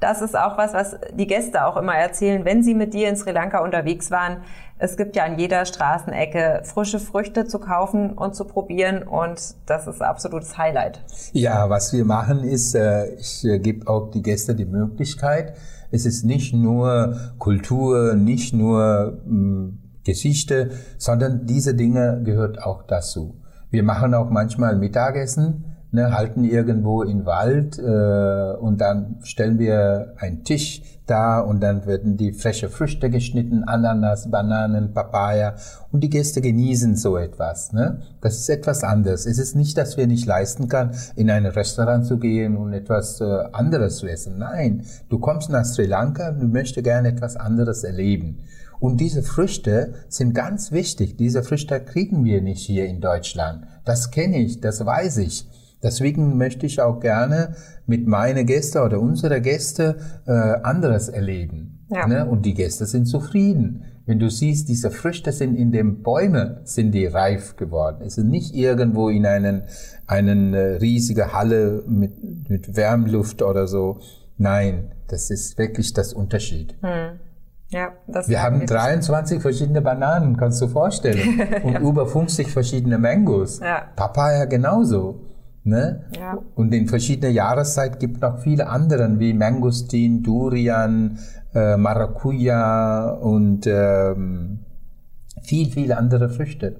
das 0.00 0.22
ist 0.22 0.36
auch 0.36 0.56
was, 0.56 0.72
was 0.72 0.96
die 1.14 1.26
Gäste 1.26 1.64
auch 1.66 1.76
immer 1.76 1.94
erzählen, 1.94 2.44
wenn 2.44 2.62
sie 2.62 2.74
mit 2.74 2.94
dir 2.94 3.08
in 3.08 3.16
Sri 3.16 3.32
Lanka 3.32 3.62
unterwegs 3.62 4.10
waren. 4.10 4.38
Es 4.78 4.96
gibt 4.96 5.14
ja 5.14 5.24
an 5.24 5.38
jeder 5.38 5.66
Straßenecke 5.66 6.62
frische 6.64 6.98
Früchte 6.98 7.44
zu 7.44 7.58
kaufen 7.58 8.12
und 8.12 8.34
zu 8.34 8.46
probieren 8.46 9.02
und 9.02 9.54
das 9.66 9.86
ist 9.86 10.00
absolutes 10.00 10.56
Highlight. 10.56 11.02
Ja, 11.32 11.68
was 11.68 11.92
wir 11.92 12.06
machen 12.06 12.42
ist, 12.44 12.74
äh, 12.74 13.14
ich 13.14 13.44
äh, 13.44 13.58
gebe 13.58 13.86
auch 13.86 14.10
die 14.10 14.22
Gäste 14.22 14.54
die 14.54 14.64
Möglichkeit, 14.64 15.54
es 15.90 16.06
ist 16.06 16.24
nicht 16.24 16.54
nur 16.54 17.14
Kultur, 17.38 18.14
nicht 18.14 18.54
nur 18.54 19.20
mh, 19.26 19.72
Geschichte, 20.04 20.70
sondern 20.96 21.46
diese 21.46 21.74
Dinge 21.74 22.22
gehört 22.24 22.62
auch 22.62 22.84
dazu. 22.84 23.34
Wir 23.70 23.82
machen 23.82 24.14
auch 24.14 24.30
manchmal 24.30 24.76
Mittagessen 24.76 25.64
ne, 25.92 26.16
halten 26.16 26.44
irgendwo 26.44 27.02
im 27.02 27.26
Wald 27.26 27.78
äh, 27.78 28.56
und 28.58 28.80
dann 28.80 29.16
stellen 29.22 29.58
wir 29.58 30.14
einen 30.18 30.44
Tisch 30.44 30.82
da 31.06 31.40
und 31.40 31.60
dann 31.60 31.86
werden 31.86 32.16
die 32.16 32.32
frische 32.32 32.68
Früchte 32.68 33.10
geschnitten, 33.10 33.64
Ananas, 33.64 34.30
Bananen, 34.30 34.94
Papaya 34.94 35.54
und 35.90 36.02
die 36.02 36.10
Gäste 36.10 36.40
genießen 36.40 36.94
so 36.96 37.16
etwas. 37.16 37.72
Ne? 37.72 38.02
Das 38.20 38.36
ist 38.36 38.48
etwas 38.48 38.84
anderes. 38.84 39.26
Es 39.26 39.38
ist 39.38 39.56
nicht, 39.56 39.76
dass 39.76 39.96
wir 39.96 40.06
nicht 40.06 40.26
leisten 40.26 40.68
können, 40.68 40.92
in 41.16 41.30
ein 41.30 41.46
Restaurant 41.46 42.06
zu 42.06 42.18
gehen 42.18 42.56
und 42.56 42.72
etwas 42.72 43.20
äh, 43.20 43.24
anderes 43.52 43.96
zu 43.96 44.06
essen. 44.06 44.38
Nein, 44.38 44.84
du 45.08 45.18
kommst 45.18 45.50
nach 45.50 45.64
Sri 45.64 45.86
Lanka, 45.86 46.30
du 46.30 46.46
möchtest 46.46 46.84
gerne 46.84 47.08
etwas 47.08 47.36
anderes 47.36 47.82
erleben. 47.82 48.38
Und 48.78 48.98
diese 49.00 49.22
Früchte 49.22 49.92
sind 50.08 50.34
ganz 50.34 50.72
wichtig. 50.72 51.16
Diese 51.16 51.42
Früchte 51.42 51.80
kriegen 51.80 52.24
wir 52.24 52.40
nicht 52.40 52.64
hier 52.64 52.86
in 52.86 53.00
Deutschland. 53.00 53.64
Das 53.84 54.10
kenne 54.10 54.38
ich, 54.38 54.60
das 54.60 54.84
weiß 54.84 55.18
ich. 55.18 55.46
Deswegen 55.82 56.36
möchte 56.36 56.66
ich 56.66 56.80
auch 56.80 57.00
gerne 57.00 57.54
mit 57.86 58.06
meinen 58.06 58.46
Gästen 58.46 58.78
oder 58.78 59.00
unsere 59.00 59.40
Gäste 59.40 59.96
äh, 60.26 60.32
anderes 60.32 61.08
erleben. 61.08 61.86
Ja. 61.90 62.06
Ne? 62.06 62.26
Und 62.26 62.46
die 62.46 62.54
Gäste 62.54 62.86
sind 62.86 63.06
zufrieden. 63.06 63.84
Wenn 64.06 64.18
du 64.18 64.28
siehst, 64.28 64.68
diese 64.68 64.90
Früchte 64.90 65.32
sind 65.32 65.54
in 65.54 65.72
den 65.72 66.02
Bäumen, 66.02 66.58
sind 66.64 66.92
die 66.92 67.06
reif 67.06 67.56
geworden. 67.56 68.02
Es 68.04 68.18
ist 68.18 68.24
nicht 68.24 68.54
irgendwo 68.54 69.08
in 69.08 69.26
einen, 69.26 69.62
einen 70.06 70.54
äh, 70.54 70.76
riesige 70.76 71.32
Halle 71.32 71.84
mit, 71.86 72.48
mit 72.48 72.76
Wärmluft 72.76 73.42
oder 73.42 73.66
so. 73.66 74.00
Nein, 74.36 74.92
das 75.08 75.30
ist 75.30 75.58
wirklich 75.58 75.92
das 75.92 76.12
Unterschied. 76.12 76.74
Hm. 76.80 77.20
Ja, 77.68 77.92
das 78.08 78.28
Wir 78.28 78.42
haben 78.42 78.66
23 78.66 79.40
verschiedene 79.40 79.80
Bananen, 79.80 80.36
kannst 80.36 80.60
du 80.60 80.66
vorstellen. 80.66 81.40
Und 81.62 81.74
ja. 81.74 81.80
über 81.80 82.06
50 82.06 82.50
verschiedene 82.50 82.98
Mangos. 82.98 83.60
Ja. 83.60 83.84
Papaya 83.94 84.46
genauso. 84.46 85.20
Ne? 85.62 86.04
Ja. 86.18 86.38
Und 86.54 86.72
in 86.72 86.88
verschiedenen 86.88 87.34
Jahreszeiten 87.34 87.98
gibt 87.98 88.22
noch 88.22 88.38
viele 88.38 88.68
andere 88.68 89.18
wie 89.18 89.34
Mangostin, 89.34 90.22
Durian, 90.22 91.18
äh, 91.54 91.76
Maracuja 91.76 93.10
und 93.10 93.66
ähm, 93.66 94.60
viel, 95.42 95.70
viele 95.70 95.98
andere 95.98 96.30
Früchte, 96.30 96.76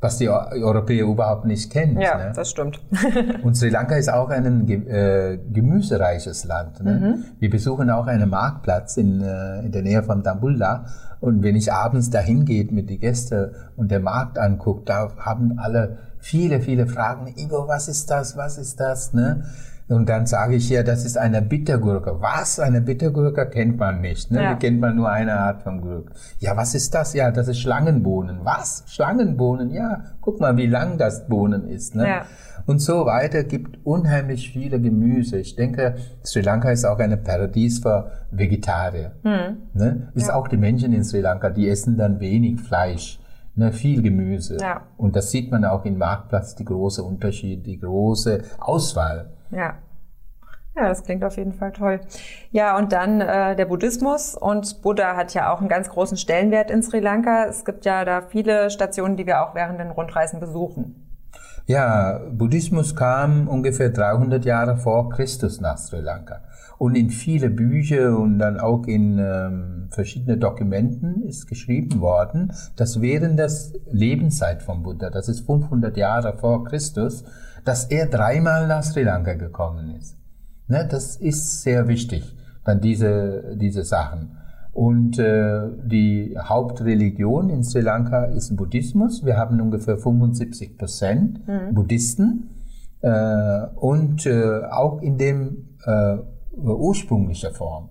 was 0.00 0.18
die 0.18 0.28
Europäer 0.28 1.04
überhaupt 1.04 1.44
nicht 1.44 1.70
kennen. 1.70 2.00
Ja, 2.00 2.18
ne? 2.18 2.32
das 2.34 2.50
stimmt. 2.50 2.80
und 3.44 3.56
Sri 3.56 3.68
Lanka 3.68 3.94
ist 3.94 4.12
auch 4.12 4.30
ein 4.30 4.68
äh, 4.68 5.38
gemüsereiches 5.52 6.44
Land. 6.44 6.82
Ne? 6.82 6.94
Mhm. 6.94 7.24
Wir 7.38 7.50
besuchen 7.50 7.90
auch 7.90 8.06
einen 8.08 8.28
Marktplatz 8.28 8.96
in, 8.96 9.22
äh, 9.22 9.60
in 9.60 9.70
der 9.70 9.82
Nähe 9.82 10.02
von 10.02 10.24
Dambulla 10.24 10.86
und 11.20 11.42
wenn 11.42 11.54
ich 11.54 11.72
abends 11.72 12.10
dahin 12.10 12.44
gehe 12.44 12.64
mit 12.72 12.88
den 12.88 12.98
Gästen 12.98 13.50
und 13.76 13.90
der 13.90 14.00
Markt 14.00 14.38
anguckt, 14.38 14.88
da 14.88 15.12
haben 15.18 15.58
alle 15.58 15.98
viele, 16.20 16.60
viele 16.60 16.86
Fragen, 16.86 17.34
Ivo, 17.36 17.66
was 17.66 17.88
ist 17.88 18.10
das, 18.10 18.36
was 18.36 18.58
ist 18.58 18.78
das, 18.80 19.12
ne? 19.12 19.44
Und 19.90 20.08
dann 20.08 20.24
sage 20.24 20.54
ich 20.54 20.70
ja, 20.70 20.84
das 20.84 21.04
ist 21.04 21.18
eine 21.18 21.42
Bittergurke. 21.42 22.20
Was? 22.20 22.60
Eine 22.60 22.80
Bittergurke 22.80 23.46
kennt 23.46 23.76
man 23.76 24.00
nicht. 24.00 24.30
Ne? 24.30 24.40
Ja. 24.40 24.54
kennt 24.54 24.80
man 24.80 24.94
nur 24.94 25.10
eine 25.10 25.34
Art 25.34 25.62
von 25.64 25.80
Gurke. 25.80 26.12
Ja, 26.38 26.56
was 26.56 26.76
ist 26.76 26.94
das? 26.94 27.12
Ja, 27.12 27.32
das 27.32 27.48
ist 27.48 27.58
Schlangenbohnen. 27.58 28.38
Was? 28.44 28.84
Schlangenbohnen? 28.86 29.70
Ja, 29.70 30.04
guck 30.20 30.38
mal, 30.38 30.56
wie 30.56 30.68
lang 30.68 30.96
das 30.96 31.26
Bohnen 31.26 31.66
ist. 31.68 31.96
Ne? 31.96 32.06
Ja. 32.06 32.22
Und 32.66 32.78
so 32.80 33.04
weiter 33.06 33.42
gibt 33.42 33.84
unheimlich 33.84 34.52
viele 34.52 34.80
Gemüse. 34.80 35.38
Ich 35.38 35.56
denke, 35.56 35.96
Sri 36.24 36.40
Lanka 36.40 36.70
ist 36.70 36.84
auch 36.84 37.00
ein 37.00 37.20
Paradies 37.24 37.80
für 37.80 38.12
Vegetarier. 38.30 39.10
Hm. 39.24 39.56
Ne? 39.74 40.12
Ist 40.14 40.28
ja. 40.28 40.34
auch 40.34 40.46
die 40.46 40.56
Menschen 40.56 40.92
in 40.92 41.02
Sri 41.02 41.20
Lanka, 41.20 41.50
die 41.50 41.68
essen 41.68 41.96
dann 41.96 42.20
wenig 42.20 42.60
Fleisch 42.60 43.19
ne, 43.54 43.72
viel 43.72 44.02
Gemüse. 44.02 44.58
Ja. 44.60 44.82
Und 44.96 45.16
das 45.16 45.30
sieht 45.30 45.50
man 45.50 45.64
auch 45.64 45.84
im 45.84 45.98
Marktplatz, 45.98 46.54
die 46.54 46.64
große 46.64 47.02
Unterschied, 47.02 47.66
die 47.66 47.78
große 47.78 48.42
Auswahl. 48.58 49.30
Ja. 49.50 49.74
Ja, 50.76 50.88
das 50.88 51.02
klingt 51.02 51.24
auf 51.24 51.36
jeden 51.36 51.52
Fall 51.52 51.72
toll. 51.72 52.00
Ja, 52.52 52.78
und 52.78 52.92
dann 52.92 53.20
äh, 53.20 53.56
der 53.56 53.66
Buddhismus. 53.66 54.36
Und 54.36 54.82
Buddha 54.82 55.16
hat 55.16 55.34
ja 55.34 55.52
auch 55.52 55.58
einen 55.58 55.68
ganz 55.68 55.88
großen 55.88 56.16
Stellenwert 56.16 56.70
in 56.70 56.82
Sri 56.82 57.00
Lanka. 57.00 57.46
Es 57.46 57.64
gibt 57.64 57.84
ja 57.84 58.04
da 58.04 58.22
viele 58.22 58.70
Stationen, 58.70 59.16
die 59.16 59.26
wir 59.26 59.42
auch 59.42 59.54
während 59.54 59.80
den 59.80 59.90
Rundreisen 59.90 60.38
besuchen. 60.38 61.06
Ja, 61.66 62.20
Buddhismus 62.30 62.96
kam 62.96 63.48
ungefähr 63.48 63.90
300 63.90 64.44
Jahre 64.44 64.76
vor 64.76 65.10
Christus 65.10 65.60
nach 65.60 65.76
Sri 65.76 66.00
Lanka. 66.00 66.40
Und 66.80 66.94
in 66.94 67.10
viele 67.10 67.50
Bücher 67.50 68.18
und 68.18 68.38
dann 68.38 68.58
auch 68.58 68.86
in 68.86 69.18
ähm, 69.18 69.88
verschiedene 69.90 70.38
Dokumenten 70.38 71.22
ist 71.24 71.46
geschrieben 71.46 72.00
worden, 72.00 72.54
dass 72.76 73.02
während 73.02 73.38
der 73.38 73.50
Lebenszeit 73.90 74.62
von 74.62 74.82
Buddha, 74.82 75.10
das 75.10 75.28
ist 75.28 75.40
500 75.44 75.94
Jahre 75.98 76.38
vor 76.38 76.64
Christus, 76.64 77.22
dass 77.66 77.84
er 77.84 78.06
dreimal 78.06 78.66
nach 78.66 78.82
Sri 78.82 79.02
Lanka 79.02 79.34
gekommen 79.34 79.90
ist. 79.90 80.16
Ne, 80.68 80.88
das 80.90 81.16
ist 81.16 81.60
sehr 81.60 81.86
wichtig, 81.86 82.34
dann 82.64 82.80
diese, 82.80 83.58
diese 83.60 83.84
Sachen. 83.84 84.38
Und 84.72 85.18
äh, 85.18 85.68
die 85.84 86.34
Hauptreligion 86.42 87.50
in 87.50 87.62
Sri 87.62 87.82
Lanka 87.82 88.24
ist 88.24 88.56
Buddhismus. 88.56 89.22
Wir 89.22 89.36
haben 89.36 89.60
ungefähr 89.60 89.98
75 89.98 90.78
Prozent 90.78 91.46
mhm. 91.46 91.74
Buddhisten. 91.74 92.48
Äh, 93.02 93.66
und 93.74 94.24
äh, 94.24 94.62
auch 94.70 95.02
in 95.02 95.18
dem 95.18 95.76
äh, 95.84 96.16
ursprünglicher 96.52 97.52
Form. 97.52 97.88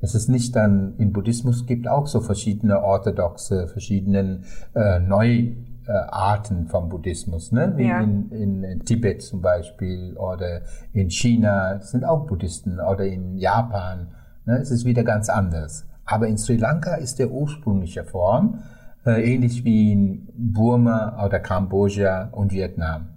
Es 0.00 0.14
ist 0.14 0.28
nicht 0.28 0.56
dann, 0.56 0.94
im 0.96 1.12
Buddhismus 1.12 1.66
gibt 1.66 1.86
auch 1.86 2.06
so 2.06 2.20
verschiedene 2.20 2.82
orthodoxe, 2.82 3.68
verschiedene 3.68 4.42
äh, 4.74 4.98
Neuarten 4.98 6.68
vom 6.68 6.88
Buddhismus, 6.88 7.52
ne? 7.52 7.74
wie 7.76 7.88
ja. 7.88 8.00
in, 8.00 8.30
in, 8.30 8.80
Tibet 8.84 9.20
zum 9.20 9.42
Beispiel 9.42 10.16
oder 10.16 10.62
in 10.94 11.10
China 11.10 11.80
sind 11.80 12.04
auch 12.04 12.26
Buddhisten 12.26 12.80
oder 12.80 13.04
in 13.04 13.36
Japan. 13.36 14.14
Ne? 14.46 14.56
Es 14.58 14.70
ist 14.70 14.86
wieder 14.86 15.04
ganz 15.04 15.28
anders. 15.28 15.86
Aber 16.06 16.26
in 16.28 16.38
Sri 16.38 16.56
Lanka 16.56 16.94
ist 16.94 17.18
der 17.18 17.30
ursprüngliche 17.30 18.04
Form, 18.04 18.62
äh, 19.04 19.34
ähnlich 19.34 19.64
wie 19.64 19.92
in 19.92 20.28
Burma 20.34 21.24
oder 21.24 21.40
Kambodscha 21.40 22.30
und 22.32 22.52
Vietnam. 22.52 23.08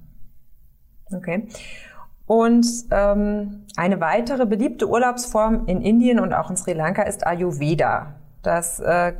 Okay. 1.11 1.47
Und 2.25 2.65
ähm, 2.91 3.62
eine 3.75 3.99
weitere 3.99 4.45
beliebte 4.45 4.87
Urlaubsform 4.87 5.65
in 5.65 5.81
Indien 5.81 6.19
und 6.19 6.33
auch 6.33 6.49
in 6.49 6.57
Sri 6.57 6.73
Lanka 6.73 7.03
ist 7.03 7.25
Ayurveda. 7.25 8.15
Das 8.43 8.79
äh, 8.79 9.13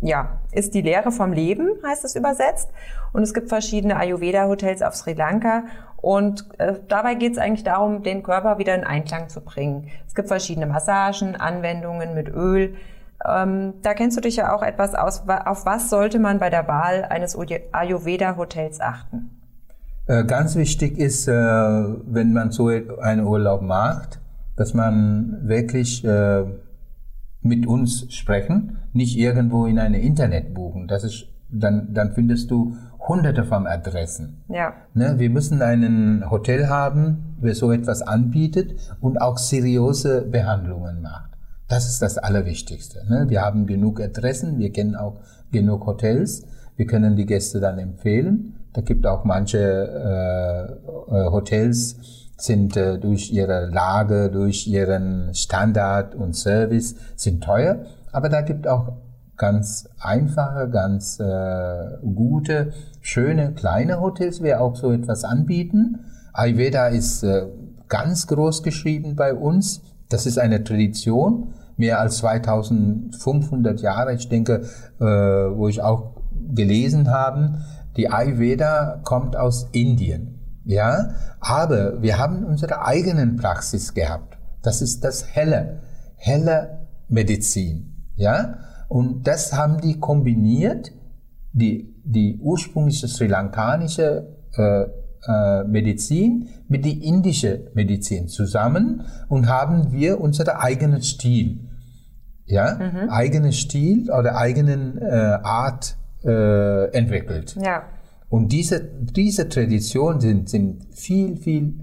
ja, 0.00 0.40
ist 0.52 0.74
die 0.74 0.82
Lehre 0.82 1.10
vom 1.10 1.32
Leben, 1.32 1.70
heißt 1.84 2.04
es 2.04 2.14
übersetzt. 2.14 2.70
Und 3.12 3.22
es 3.22 3.34
gibt 3.34 3.48
verschiedene 3.48 3.96
Ayurveda-Hotels 3.96 4.82
auf 4.82 4.94
Sri 4.94 5.14
Lanka. 5.14 5.64
Und 5.96 6.48
äh, 6.58 6.74
dabei 6.86 7.14
geht 7.14 7.32
es 7.32 7.38
eigentlich 7.38 7.64
darum, 7.64 8.02
den 8.04 8.22
Körper 8.22 8.58
wieder 8.58 8.74
in 8.74 8.84
Einklang 8.84 9.28
zu 9.28 9.40
bringen. 9.40 9.88
Es 10.06 10.14
gibt 10.14 10.28
verschiedene 10.28 10.66
Massagen, 10.66 11.34
Anwendungen 11.34 12.14
mit 12.14 12.28
Öl. 12.28 12.76
Ähm, 13.28 13.74
da 13.82 13.94
kennst 13.94 14.16
du 14.16 14.20
dich 14.20 14.36
ja 14.36 14.54
auch 14.54 14.62
etwas 14.62 14.94
aus. 14.94 15.24
Auf 15.26 15.66
was 15.66 15.90
sollte 15.90 16.20
man 16.20 16.38
bei 16.38 16.50
der 16.50 16.68
Wahl 16.68 17.04
eines 17.04 17.36
Ayurveda-Hotels 17.36 18.80
achten? 18.80 19.37
Äh, 20.08 20.24
ganz 20.24 20.56
wichtig 20.56 20.98
ist, 20.98 21.28
äh, 21.28 21.32
wenn 21.32 22.32
man 22.32 22.50
so 22.50 22.68
einen 22.68 23.26
Urlaub 23.26 23.60
macht, 23.60 24.20
dass 24.56 24.72
man 24.72 25.40
wirklich 25.42 26.02
äh, 26.02 26.44
mit 27.42 27.66
uns 27.66 28.12
sprechen, 28.12 28.78
nicht 28.94 29.18
irgendwo 29.18 29.66
in 29.66 29.78
eine 29.78 30.00
Internet 30.00 30.54
buchen. 30.54 30.88
Das 30.88 31.04
ist, 31.04 31.26
dann, 31.50 31.92
dann 31.92 32.12
findest 32.12 32.50
du 32.50 32.74
hunderte 33.06 33.44
von 33.44 33.66
Adressen. 33.66 34.42
Ja. 34.48 34.72
Ne, 34.94 35.16
wir 35.18 35.28
müssen 35.28 35.60
einen 35.60 36.30
Hotel 36.30 36.68
haben, 36.68 37.36
wer 37.40 37.54
so 37.54 37.70
etwas 37.70 38.00
anbietet 38.00 38.74
und 39.00 39.20
auch 39.20 39.36
seriöse 39.36 40.22
Behandlungen 40.22 41.02
macht. 41.02 41.32
Das 41.68 41.86
ist 41.86 42.00
das 42.00 42.16
Allerwichtigste. 42.16 43.04
Ne? 43.10 43.26
Wir 43.28 43.42
haben 43.42 43.66
genug 43.66 44.00
Adressen, 44.00 44.58
wir 44.58 44.72
kennen 44.72 44.96
auch 44.96 45.20
genug 45.52 45.84
Hotels, 45.84 46.46
wir 46.76 46.86
können 46.86 47.14
die 47.14 47.26
Gäste 47.26 47.60
dann 47.60 47.78
empfehlen 47.78 48.57
da 48.72 48.80
gibt 48.80 49.06
auch 49.06 49.24
manche 49.24 49.58
äh, 49.58 51.14
äh, 51.14 51.30
Hotels 51.30 51.96
sind 52.36 52.76
äh, 52.76 52.98
durch 52.98 53.32
ihre 53.32 53.66
Lage, 53.66 54.30
durch 54.30 54.66
ihren 54.66 55.34
Standard 55.34 56.14
und 56.14 56.36
Service 56.36 56.94
sind 57.16 57.42
teuer, 57.42 57.84
aber 58.12 58.28
da 58.28 58.42
gibt 58.42 58.68
auch 58.68 58.92
ganz 59.36 59.88
einfache, 60.00 60.68
ganz 60.68 61.18
äh, 61.20 61.98
gute, 62.14 62.72
schöne 63.00 63.52
kleine 63.52 64.00
Hotels, 64.00 64.42
wer 64.42 64.60
auch 64.60 64.76
so 64.76 64.92
etwas 64.92 65.24
anbieten. 65.24 66.00
Ayurveda 66.32 66.88
ist 66.88 67.22
äh, 67.22 67.46
ganz 67.88 68.26
groß 68.26 68.62
geschrieben 68.62 69.16
bei 69.16 69.32
uns. 69.32 69.80
Das 70.08 70.26
ist 70.26 70.38
eine 70.38 70.64
Tradition, 70.64 71.54
mehr 71.76 72.00
als 72.00 72.18
2500 72.18 73.80
Jahre. 73.80 74.14
Ich 74.14 74.28
denke, 74.28 74.62
äh, 75.00 75.04
wo 75.04 75.68
ich 75.68 75.80
auch 75.80 76.16
gelesen 76.54 77.10
habe, 77.10 77.60
die 77.98 78.08
Ayurveda 78.10 79.00
kommt 79.04 79.36
aus 79.36 79.68
Indien. 79.72 80.38
Ja, 80.64 81.10
aber 81.40 82.00
wir 82.02 82.18
haben 82.18 82.44
unsere 82.44 82.84
eigenen 82.84 83.36
Praxis 83.36 83.92
gehabt. 83.92 84.38
Das 84.62 84.80
ist 84.82 85.02
das 85.04 85.34
helle, 85.34 85.80
helle 86.16 86.86
Medizin. 87.08 88.06
Ja, 88.16 88.58
und 88.88 89.26
das 89.26 89.52
haben 89.52 89.80
die 89.80 89.98
kombiniert, 89.98 90.92
die, 91.52 91.94
die 92.04 92.38
ursprüngliche 92.40 93.08
sri 93.08 93.26
lankanische 93.26 94.28
äh, 94.56 94.84
äh, 95.26 95.64
Medizin 95.64 96.48
mit 96.68 96.84
die 96.84 97.04
indische 97.06 97.70
Medizin 97.74 98.28
zusammen 98.28 99.02
und 99.28 99.48
haben 99.48 99.92
wir 99.92 100.20
unseren 100.20 100.56
eigenen 100.56 101.02
Stil. 101.02 101.68
Ja, 102.46 102.76
mhm. 102.76 103.10
eigenen 103.10 103.52
Stil 103.52 104.10
oder 104.10 104.36
eigenen 104.36 104.96
äh, 104.98 105.38
Art 105.42 105.97
äh, 106.24 106.90
entwickelt. 106.92 107.56
Ja. 107.62 107.84
Und 108.28 108.52
diese, 108.52 108.80
diese 108.80 109.48
Traditionen 109.48 110.20
sind, 110.20 110.48
sind 110.48 110.84
viel, 110.94 111.36
viel 111.36 111.74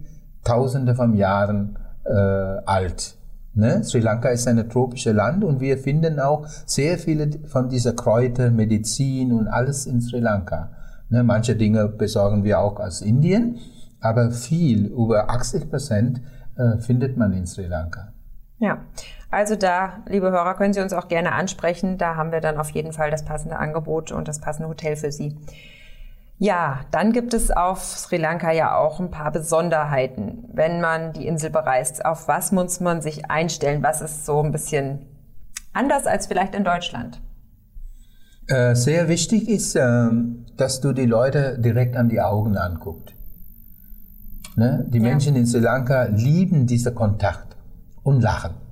Tausende 0.44 0.94
von 0.94 1.16
Jahren 1.16 1.78
äh, 2.06 2.12
alt. 2.12 3.16
Ne? 3.56 3.84
Sri 3.84 4.00
Lanka 4.00 4.30
ist 4.30 4.48
ein 4.48 4.70
tropisches 4.70 5.14
Land 5.14 5.44
und 5.44 5.60
wir 5.60 5.78
finden 5.78 6.20
auch 6.20 6.46
sehr 6.66 7.00
viele 7.00 7.32
von 7.48 7.70
dieser 7.70 7.94
Kräuter, 7.94 8.52
Medizin 8.52 9.32
und 9.32 9.48
alles 9.48 9.88
in 9.88 10.02
Sri 10.02 10.20
Lanka. 10.20 10.72
Ne? 11.10 11.24
Manche 11.24 11.56
Dinge 11.56 11.88
besorgen 11.88 12.44
wir 12.44 12.60
auch 12.60 12.80
aus 12.80 13.02
Indien, 13.02 13.58
aber 14.02 14.32
viel, 14.32 14.88
über 14.88 15.30
80 15.30 15.70
Prozent, 15.70 16.22
äh, 16.58 16.78
findet 16.80 17.18
man 17.18 17.34
in 17.34 17.48
Sri 17.48 17.66
Lanka. 17.66 18.14
Ja, 18.60 18.80
also 19.36 19.58
da, 19.58 20.02
liebe 20.08 20.32
Hörer, 20.32 20.54
können 20.56 20.74
Sie 20.74 20.80
uns 20.80 20.94
auch 20.94 21.10
gerne 21.10 21.34
ansprechen. 21.34 21.98
Da 21.98 22.16
haben 22.16 22.32
wir 22.32 22.40
dann 22.40 22.58
auf 22.58 22.70
jeden 22.70 22.94
Fall 22.94 23.12
das 23.12 23.26
passende 23.26 23.58
Angebot 23.58 24.14
und 24.14 24.30
das 24.30 24.40
passende 24.40 24.70
Hotel 24.70 24.96
für 24.96 25.12
Sie. 25.12 25.36
Ja, 26.38 26.82
dann 26.92 27.12
gibt 27.12 27.34
es 27.34 27.52
auf 27.52 27.82
Sri 27.84 28.16
Lanka 28.16 28.52
ja 28.52 28.78
auch 28.78 29.02
ein 29.02 29.12
paar 29.12 29.32
Besonderheiten, 29.32 30.46
wenn 30.54 30.80
man 30.80 31.12
die 31.12 31.28
Insel 31.28 31.50
bereist. 31.50 32.06
Auf 32.06 32.30
was 32.30 32.54
muss 32.54 32.80
man 32.80 33.02
sich 33.02 33.30
einstellen? 33.30 33.84
Was 33.84 34.02
ist 34.02 34.26
so 34.26 34.42
ein 34.42 34.54
bisschen 34.54 35.06
anders 35.74 36.08
als 36.08 36.28
vielleicht 36.28 36.56
in 36.56 36.64
Deutschland? 36.64 37.22
Äh, 38.48 38.74
sehr 38.76 39.10
wichtig 39.10 39.50
ist, 39.50 39.76
ähm, 39.76 40.46
dass 40.56 40.80
du 40.80 40.94
die 40.94 41.06
Leute 41.06 41.60
direkt 41.60 41.98
an 41.98 42.08
die 42.08 42.22
Augen 42.22 42.56
anguckst. 42.56 43.14
Ne? 44.56 44.86
Die 44.88 45.00
ja. 45.00 45.04
Menschen 45.04 45.36
in 45.36 45.46
Sri 45.46 45.60
Lanka 45.60 46.04
lieben 46.04 46.68
diesen 46.68 46.96
Kontakt 46.96 47.58
und 48.02 48.22
lachen. 48.22 48.65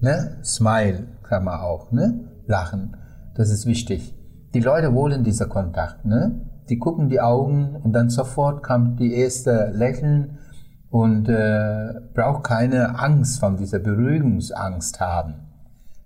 Ne? 0.00 0.38
Smile 0.42 1.08
man 1.30 1.60
auch, 1.60 1.92
ne? 1.92 2.28
lachen. 2.46 2.96
Das 3.34 3.50
ist 3.50 3.66
wichtig. 3.66 4.14
Die 4.54 4.60
Leute 4.60 4.92
wollen 4.94 5.22
diesen 5.22 5.48
Kontakt. 5.48 6.04
Ne? 6.04 6.40
die 6.70 6.78
gucken 6.78 7.08
die 7.08 7.20
Augen 7.20 7.76
und 7.82 7.92
dann 7.92 8.08
sofort 8.08 8.62
kommt 8.62 9.00
die 9.00 9.12
erste 9.14 9.70
Lächeln 9.74 10.38
und 10.88 11.28
äh, 11.28 11.94
braucht 12.14 12.44
keine 12.44 12.98
Angst 12.98 13.40
von 13.40 13.56
dieser 13.56 13.80
Beruhigungsangst 13.80 15.00
haben. 15.00 15.34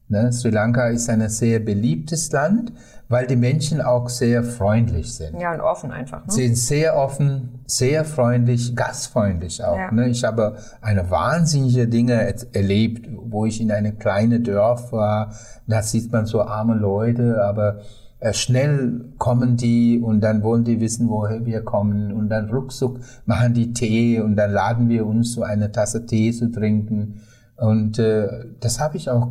Ne? 0.08 0.32
Sri 0.32 0.50
Lanka 0.50 0.88
ist 0.88 1.08
ein 1.10 1.26
sehr 1.28 1.60
beliebtes 1.60 2.32
Land, 2.32 2.72
weil 3.14 3.28
die 3.28 3.36
Menschen 3.36 3.80
auch 3.80 4.08
sehr 4.08 4.42
freundlich 4.42 5.14
sind. 5.14 5.38
Ja, 5.38 5.54
und 5.54 5.60
offen 5.60 5.92
einfach. 5.92 6.26
Ne? 6.26 6.32
Sie 6.32 6.46
sind 6.46 6.56
sehr 6.56 6.96
offen, 6.96 7.60
sehr 7.64 8.04
freundlich, 8.04 8.74
gastfreundlich 8.74 9.62
auch. 9.62 9.76
Ja. 9.76 9.92
Ne? 9.92 10.08
Ich 10.08 10.24
habe 10.24 10.56
eine 10.80 11.08
wahnsinnige 11.12 11.86
Dinge 11.86 12.34
erlebt, 12.52 13.08
wo 13.16 13.46
ich 13.46 13.60
in 13.60 13.70
eine 13.70 13.92
kleine 13.92 14.40
Dorf 14.40 14.90
war. 14.90 15.32
Da 15.68 15.80
sieht 15.82 16.10
man 16.10 16.26
so 16.26 16.42
arme 16.42 16.74
Leute, 16.74 17.40
aber 17.40 17.82
äh, 18.18 18.32
schnell 18.32 19.04
kommen 19.18 19.56
die 19.56 20.00
und 20.00 20.20
dann 20.20 20.42
wollen 20.42 20.64
die 20.64 20.80
wissen, 20.80 21.08
woher 21.08 21.46
wir 21.46 21.62
kommen 21.62 22.12
und 22.12 22.28
dann 22.30 22.50
ruckzuck 22.50 22.98
machen 23.26 23.54
die 23.54 23.72
Tee 23.72 24.20
und 24.20 24.34
dann 24.34 24.50
laden 24.50 24.88
wir 24.88 25.06
uns 25.06 25.34
so 25.34 25.44
eine 25.44 25.70
Tasse 25.70 26.04
Tee 26.04 26.32
zu 26.32 26.50
trinken 26.50 27.20
und 27.58 28.00
äh, 28.00 28.26
das 28.58 28.80
habe 28.80 28.96
ich 28.96 29.08
auch 29.08 29.30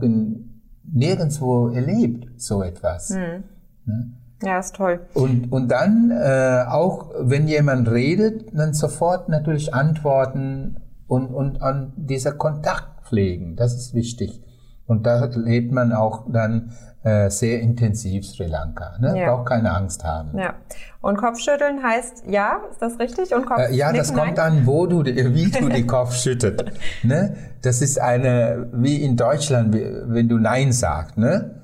nirgendwo 0.90 1.68
erlebt, 1.68 2.30
so 2.38 2.64
etwas. 2.64 3.10
Mhm. 3.10 3.44
Ne? 3.86 4.14
Ja, 4.44 4.60
ist 4.60 4.76
toll. 4.76 5.00
Und, 5.14 5.52
und 5.52 5.70
dann 5.70 6.12
äh, 6.12 6.66
auch, 6.68 7.12
wenn 7.20 7.48
jemand 7.48 7.90
redet, 7.90 8.46
dann 8.54 8.74
sofort 8.74 9.30
natürlich 9.30 9.74
antworten 9.74 10.82
und, 11.08 11.28
und 11.28 11.62
an 11.62 11.94
dieser 11.96 12.34
Kontakt 12.34 13.08
pflegen. 13.08 13.56
Das 13.56 13.74
ist 13.74 13.94
wichtig. 13.94 14.42
Und 14.86 15.06
da 15.06 15.26
lebt 15.26 15.72
man 15.72 15.94
auch 15.94 16.26
dann 16.30 16.74
äh, 17.04 17.30
sehr 17.30 17.62
intensiv 17.62 18.26
Sri 18.26 18.48
Lanka. 18.48 18.98
Ne? 19.00 19.18
Ja. 19.18 19.34
Braucht 19.34 19.48
keine 19.48 19.72
Angst 19.72 20.04
haben. 20.04 20.38
Ja. 20.38 20.56
Und 21.02 21.18
Kopfschütteln 21.18 21.82
heißt 21.82 22.26
ja, 22.28 22.62
ist 22.70 22.82
das 22.82 23.00
richtig? 23.00 23.34
Und 23.34 23.46
Kopf 23.46 23.60
äh, 23.60 23.74
ja, 23.74 23.94
das 23.94 24.14
kommt 24.14 24.40
an, 24.40 24.66
wo 24.66 24.88
du, 24.88 25.04
wie 25.06 25.52
du 25.52 25.70
den 25.70 25.88
Kopf 25.88 26.16
schüttet. 26.16 26.74
Ne? 27.04 27.36
Das 27.62 27.82
ist 27.82 28.00
eine, 28.00 28.68
wie 28.74 29.04
in 29.04 29.16
Deutschland, 29.16 29.74
wenn 29.74 30.28
du 30.28 30.38
Nein 30.38 30.74
sagst. 30.74 31.18
Ne? 31.18 31.63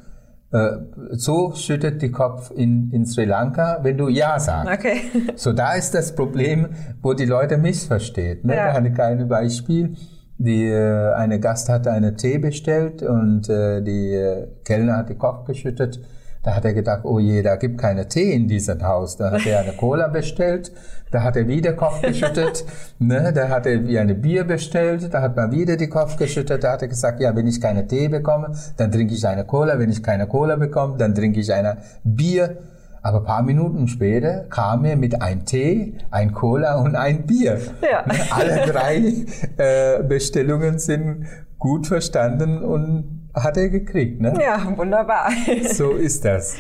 Äh, 0.51 0.69
so 1.11 1.53
schüttet 1.55 2.01
die 2.01 2.11
Kopf 2.11 2.51
in, 2.51 2.91
in 2.91 3.05
Sri 3.05 3.25
Lanka, 3.25 3.79
wenn 3.83 3.97
du 3.97 4.07
Ja 4.09 4.39
sagst. 4.39 4.71
Okay. 4.71 5.01
So 5.35 5.53
da 5.53 5.73
ist 5.73 5.93
das 5.93 6.15
Problem, 6.15 6.69
wo 7.01 7.13
die 7.13 7.25
Leute 7.25 7.57
missverstehen. 7.57 8.39
Ne? 8.43 8.55
Ja. 8.55 8.67
Da 8.67 8.73
hatte 8.73 8.91
keine 8.91 9.25
Beispiel 9.25 9.95
die, 10.39 10.65
äh, 10.65 11.13
eine 11.13 11.39
Gast 11.39 11.69
hatte 11.69 11.91
eine 11.91 12.15
Tee 12.15 12.37
bestellt 12.37 13.03
und 13.03 13.49
äh, 13.49 13.81
die 13.81 14.13
äh, 14.13 14.47
Kellner 14.63 14.97
hat 14.97 15.09
den 15.09 15.17
Kopf 15.17 15.45
geschüttet. 15.45 15.99
Da 16.41 16.55
hat 16.55 16.63
er 16.63 16.73
gedacht, 16.73 17.03
oh 17.03 17.19
je, 17.19 17.41
da 17.41 17.57
gibt 17.57 17.77
keine 17.77 18.07
Tee 18.07 18.31
in 18.31 18.47
diesem 18.47 18.81
Haus. 18.81 19.17
Da 19.17 19.31
hat 19.31 19.45
er 19.45 19.59
eine 19.59 19.73
Cola 19.73 20.07
bestellt, 20.07 20.71
da 21.11 21.23
hat 21.23 21.35
er 21.35 21.47
wieder 21.47 21.73
Kopf 21.73 22.01
geschüttet, 22.01 22.63
ne? 22.97 23.33
da 23.33 23.49
hat 23.49 23.65
er 23.65 23.85
wie 23.85 23.99
eine 23.99 24.15
Bier 24.15 24.45
bestellt, 24.45 25.13
da 25.13 25.21
hat 25.21 25.35
man 25.35 25.51
wieder 25.51 25.75
die 25.75 25.89
Kopf 25.89 26.15
geschüttet, 26.15 26.63
da 26.63 26.73
hat 26.73 26.81
er 26.81 26.87
gesagt, 26.87 27.19
ja, 27.19 27.35
wenn 27.35 27.47
ich 27.47 27.59
keine 27.59 27.87
Tee 27.87 28.07
bekomme, 28.07 28.55
dann 28.77 28.91
trinke 28.91 29.13
ich 29.13 29.27
eine 29.27 29.43
Cola, 29.43 29.79
wenn 29.79 29.89
ich 29.89 30.01
keine 30.01 30.27
Cola 30.27 30.55
bekomme, 30.55 30.97
dann 30.97 31.13
trinke 31.13 31.39
ich 31.39 31.51
eine 31.53 31.77
Bier. 32.03 32.57
Aber 33.01 33.23
paar 33.23 33.43
Minuten 33.43 33.87
später 33.87 34.45
kam 34.49 34.83
er 34.83 34.97
mit 34.97 35.21
ein 35.21 35.45
Tee, 35.45 35.95
ein 36.11 36.33
Cola 36.33 36.81
und 36.81 36.95
ein 36.95 37.25
Bier. 37.25 37.57
Ja. 37.81 38.05
Ne, 38.05 38.13
alle 38.29 38.65
drei 38.69 39.25
äh, 39.57 40.03
Bestellungen 40.03 40.79
sind 40.79 41.25
gut 41.57 41.87
verstanden 41.87 42.61
und 42.61 43.18
hat 43.33 43.57
er 43.57 43.69
gekriegt. 43.69 44.21
Ne? 44.21 44.33
Ja, 44.41 44.77
wunderbar. 44.77 45.31
So 45.73 45.91
ist 45.91 46.25
das. 46.25 46.55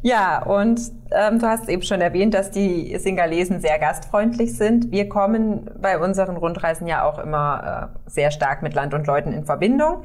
Ja, 0.00 0.42
und 0.44 0.80
ähm, 1.10 1.40
du 1.40 1.46
hast 1.46 1.68
eben 1.68 1.82
schon 1.82 2.00
erwähnt, 2.00 2.32
dass 2.32 2.52
die 2.52 2.96
Singalesen 2.98 3.60
sehr 3.60 3.78
gastfreundlich 3.80 4.56
sind. 4.56 4.92
Wir 4.92 5.08
kommen 5.08 5.70
bei 5.80 5.98
unseren 5.98 6.36
Rundreisen 6.36 6.86
ja 6.86 7.02
auch 7.02 7.18
immer 7.18 7.90
äh, 8.06 8.10
sehr 8.10 8.30
stark 8.30 8.62
mit 8.62 8.74
Land 8.74 8.94
und 8.94 9.06
Leuten 9.06 9.32
in 9.32 9.44
Verbindung. 9.44 10.04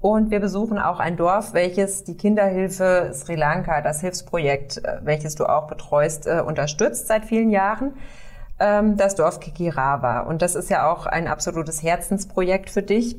Und 0.00 0.30
wir 0.30 0.40
besuchen 0.40 0.78
auch 0.78 1.00
ein 1.00 1.16
Dorf, 1.16 1.54
welches 1.54 2.04
die 2.04 2.16
Kinderhilfe 2.16 3.10
Sri 3.14 3.34
Lanka, 3.34 3.80
das 3.80 4.00
Hilfsprojekt, 4.00 4.78
äh, 4.78 4.98
welches 5.02 5.34
du 5.34 5.46
auch 5.46 5.66
betreust, 5.66 6.26
äh, 6.28 6.40
unterstützt 6.44 7.08
seit 7.08 7.24
vielen 7.24 7.50
Jahren. 7.50 7.94
Ähm, 8.60 8.96
das 8.96 9.16
Dorf 9.16 9.40
Kikirawa. 9.40 10.20
Und 10.20 10.40
das 10.40 10.54
ist 10.54 10.70
ja 10.70 10.90
auch 10.90 11.06
ein 11.06 11.26
absolutes 11.26 11.82
Herzensprojekt 11.82 12.70
für 12.70 12.82
dich. 12.82 13.16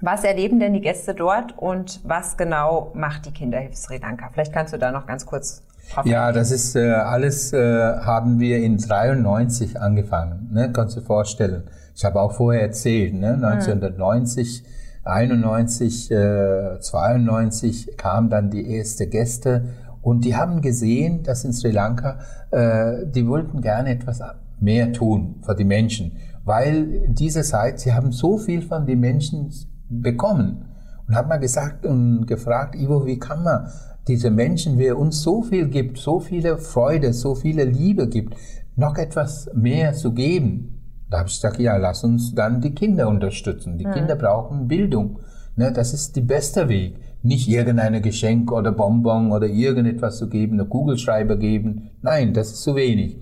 Was 0.00 0.24
erleben 0.24 0.60
denn 0.60 0.72
die 0.72 0.80
Gäste 0.80 1.14
dort 1.14 1.56
und 1.58 2.00
was 2.04 2.36
genau 2.36 2.90
macht 2.94 3.26
die 3.26 3.32
Kinderhilfe 3.32 3.76
Sri 3.76 3.98
Lanka? 3.98 4.30
Vielleicht 4.32 4.52
kannst 4.52 4.72
du 4.72 4.78
da 4.78 4.92
noch 4.92 5.06
ganz 5.06 5.26
kurz 5.26 5.62
drauf 5.92 6.06
Ja, 6.06 6.32
das 6.32 6.50
ist 6.50 6.74
äh, 6.76 6.90
alles 6.90 7.52
äh, 7.52 7.60
haben 7.60 8.40
wir 8.40 8.58
in 8.58 8.78
93 8.78 9.80
angefangen. 9.80 10.50
Ne? 10.52 10.72
Kannst 10.72 10.96
du 10.96 11.00
dir 11.00 11.06
vorstellen. 11.06 11.64
Ich 11.94 12.04
habe 12.04 12.20
auch 12.20 12.32
vorher 12.32 12.62
erzählt, 12.62 13.14
ne? 13.14 13.34
1990 13.34 14.62
mhm 14.62 14.70
91, 15.04 16.10
äh, 16.10 16.78
92 16.78 17.96
kamen 17.96 18.28
dann 18.28 18.50
die 18.50 18.76
ersten 18.76 19.08
Gäste 19.08 19.64
und 20.02 20.24
die 20.24 20.36
haben 20.36 20.60
gesehen, 20.60 21.22
dass 21.22 21.44
in 21.44 21.52
Sri 21.52 21.70
Lanka, 21.70 22.18
äh, 22.50 23.06
die 23.06 23.26
wollten 23.26 23.60
gerne 23.60 23.90
etwas 23.90 24.20
mehr 24.60 24.92
tun 24.92 25.36
für 25.42 25.54
die 25.54 25.64
Menschen, 25.64 26.18
weil 26.44 27.08
diese 27.08 27.42
Zeit, 27.42 27.80
sie 27.80 27.94
haben 27.94 28.12
so 28.12 28.36
viel 28.36 28.62
von 28.62 28.86
den 28.86 29.00
Menschen 29.00 29.50
bekommen 29.90 30.64
und 31.10 31.16
haben 31.16 31.28
mal 31.28 31.38
gesagt 31.38 31.84
und 31.84 32.26
gefragt, 32.26 32.76
Ivo, 32.76 33.04
wie 33.04 33.18
kann 33.18 33.42
man 33.42 33.68
diese 34.06 34.30
Menschen, 34.30 34.78
wer 34.78 34.96
uns 34.96 35.22
so 35.22 35.42
viel 35.42 35.68
gibt, 35.68 35.98
so 35.98 36.20
viele 36.20 36.56
Freude, 36.56 37.12
so 37.12 37.34
viele 37.34 37.64
Liebe 37.64 38.08
gibt, 38.08 38.36
noch 38.76 38.96
etwas 38.96 39.50
mehr 39.52 39.92
zu 39.92 40.12
geben? 40.12 40.80
Da 41.10 41.18
habe 41.18 41.28
ich 41.28 41.34
gesagt, 41.34 41.58
ja, 41.58 41.76
lass 41.76 42.04
uns 42.04 42.34
dann 42.34 42.60
die 42.60 42.74
Kinder 42.74 43.08
unterstützen. 43.08 43.76
Die 43.76 43.86
mhm. 43.86 43.92
Kinder 43.92 44.14
brauchen 44.14 44.68
Bildung. 44.68 45.18
Ne, 45.56 45.72
das 45.72 45.92
ist 45.92 46.14
der 46.14 46.22
beste 46.22 46.68
Weg. 46.68 46.96
Nicht 47.22 47.48
irgendein 47.48 48.00
Geschenk 48.00 48.52
oder 48.52 48.70
Bonbon 48.70 49.32
oder 49.32 49.48
irgendetwas 49.48 50.18
zu 50.18 50.28
geben, 50.28 50.54
eine 50.54 50.68
Kugelschreiber 50.68 51.36
geben. 51.36 51.90
Nein, 52.02 52.32
das 52.32 52.52
ist 52.52 52.62
zu 52.62 52.76
wenig. 52.76 53.18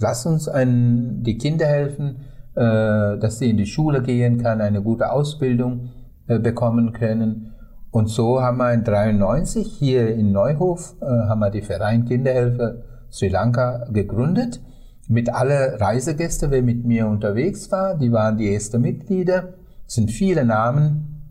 Lass 0.00 0.26
uns 0.26 0.48
ein, 0.48 1.22
die 1.22 1.38
Kinder 1.38 1.66
helfen, 1.66 2.16
äh, 2.56 3.16
dass 3.18 3.38
sie 3.38 3.50
in 3.50 3.56
die 3.56 3.66
Schule 3.66 4.02
gehen 4.02 4.42
können, 4.42 4.60
eine 4.60 4.82
gute 4.82 5.10
Ausbildung 5.10 5.90
bekommen 6.28 6.92
können. 6.92 7.54
Und 7.90 8.08
so 8.08 8.42
haben 8.42 8.58
wir 8.58 8.72
in 8.72 8.84
93 8.84 9.66
hier 9.78 10.14
in 10.14 10.32
Neuhof 10.32 10.94
äh, 11.00 11.06
haben 11.06 11.40
wir 11.40 11.50
die 11.50 11.62
Verein 11.62 12.04
Kinderhilfe 12.04 12.84
Sri 13.10 13.28
Lanka 13.28 13.86
gegründet 13.90 14.60
mit 15.08 15.32
alle 15.32 15.80
Reisegäste, 15.80 16.50
wer 16.50 16.62
mit 16.62 16.84
mir 16.84 17.06
unterwegs 17.08 17.72
war, 17.72 17.96
die 17.96 18.12
waren 18.12 18.36
die 18.36 18.52
ersten 18.52 18.82
Mitglieder, 18.82 19.54
sind 19.86 20.10
viele 20.10 20.44
Namen 20.44 21.22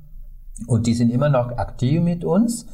und 0.65 0.88
die 0.88 0.95
sind 0.95 1.12
immer 1.12 1.29
noch 1.29 1.55
aktiv 1.57 2.01
mit 2.01 2.25
uns. 2.25 2.65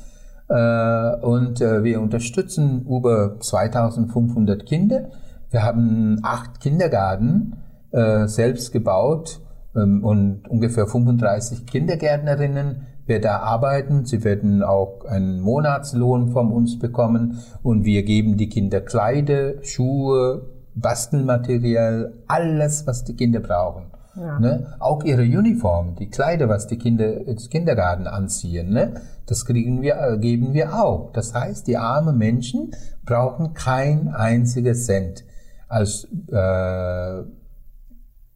Äh, 0.48 1.16
und 1.18 1.60
äh, 1.62 1.84
wir 1.84 2.02
unterstützen 2.02 2.86
über 2.86 3.38
2500 3.40 4.66
Kinder. 4.66 5.10
Wir 5.52 5.64
haben 5.64 6.20
acht 6.24 6.62
Kindergarten 6.62 7.58
äh, 7.92 8.28
selbst 8.28 8.72
gebaut 8.72 9.42
und 9.74 10.42
ungefähr 10.48 10.88
35 10.88 11.66
Kindergärtnerinnen 11.66 12.88
wer 13.06 13.20
da 13.20 13.40
arbeiten. 13.40 14.06
Sie 14.06 14.24
werden 14.24 14.64
auch 14.64 15.06
einen 15.06 15.42
Monatslohn 15.42 16.30
von 16.30 16.52
uns 16.52 16.80
bekommen 16.80 17.40
und 17.62 17.86
wir 17.86 18.04
geben 18.04 18.38
die 18.38 18.50
Kinder 18.50 18.82
Kleider, 18.82 19.64
Schuhe, 19.64 20.50
Bastelmaterial, 20.76 22.14
alles, 22.28 22.88
was 22.88 23.04
die 23.04 23.16
Kinder 23.16 23.40
brauchen. 23.40 23.92
Ja. 24.16 24.40
Ne? 24.40 24.76
Auch 24.80 25.04
ihre 25.04 25.24
Uniform, 25.24 25.96
die 25.96 26.10
Kleider, 26.10 26.48
was 26.48 26.68
die 26.68 26.78
Kinder 26.78 27.26
ins 27.28 27.50
Kindergarten 27.50 28.06
anziehen, 28.06 28.70
ne? 28.70 28.94
das 29.26 29.46
kriegen 29.46 29.82
wir, 29.82 29.96
äh, 29.96 30.18
geben 30.20 30.54
wir 30.54 30.76
auch. 30.80 31.12
Das 31.14 31.34
heißt, 31.34 31.68
die 31.68 31.78
armen 31.78 32.18
Menschen 32.18 32.72
brauchen 33.06 33.54
kein 33.54 34.10
einziges 34.10 34.86
Cent 34.86 35.24
als 35.68 36.08
äh, 36.32 37.24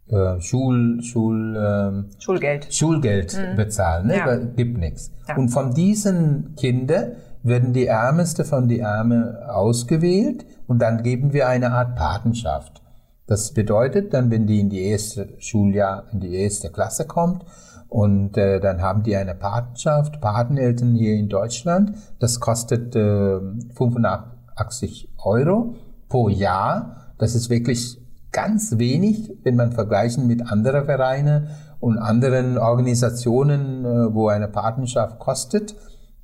äh, 0.10 0.40
Schul, 0.40 1.02
Schul, 1.02 1.56
äh, 1.56 2.22
Schulgeld, 2.22 2.74
Schulgeld 2.74 3.38
mhm. 3.38 3.56
bezahlen. 3.56 4.08
Ne? 4.08 4.18
Ja. 4.18 4.36
Gibt 4.38 4.78
nichts. 4.78 5.12
Ja. 5.28 5.36
Und 5.36 5.50
von 5.50 5.74
diesen 5.74 6.56
Kindern 6.56 7.14
werden 7.44 7.74
die 7.74 7.88
Ärmeste 7.88 8.46
von 8.46 8.68
die 8.68 8.80
Ärme 8.80 9.48
ausgewählt 9.50 10.46
und 10.68 10.82
dann 10.82 11.04
geben 11.04 11.34
wir 11.34 11.48
eine 11.48 11.72
Art 11.72 11.96
Patenschaft. 11.96 12.82
Das 13.26 13.54
bedeutet 13.54 14.14
dann, 14.14 14.32
wenn 14.32 14.48
die 14.48 14.60
in 14.62 14.70
die 14.70 14.84
erste 14.84 15.30
Schuljahr, 15.40 16.06
in 16.14 16.22
die 16.22 16.36
erste 16.36 16.70
Klasse 16.70 17.06
kommt 17.06 17.44
und 17.90 18.38
äh, 18.38 18.60
dann 18.60 18.82
haben 18.82 19.04
die 19.04 19.16
eine 19.16 19.36
Patenschaft, 19.36 20.22
Pateneltern 20.22 20.96
hier 20.96 21.16
in 21.16 21.28
Deutschland, 21.28 21.94
das 22.20 22.40
kostet 22.40 22.96
äh, 22.96 23.40
85 23.76 25.10
Euro 25.18 25.76
pro 26.08 26.30
Jahr. 26.30 27.14
Das 27.18 27.36
ist 27.36 27.50
wirklich 27.50 28.00
ganz 28.38 28.78
wenig, 28.78 29.32
wenn 29.42 29.56
man 29.56 29.72
vergleichen 29.72 30.28
mit 30.28 30.52
anderen 30.52 30.86
Vereinen 30.86 31.48
und 31.80 31.98
anderen 31.98 32.60
Organisationen, 32.60 33.84
äh, 33.84 34.14
wo 34.14 34.28
eine 34.28 34.48
Patenschaft 34.48 35.18
kostet. 35.18 35.76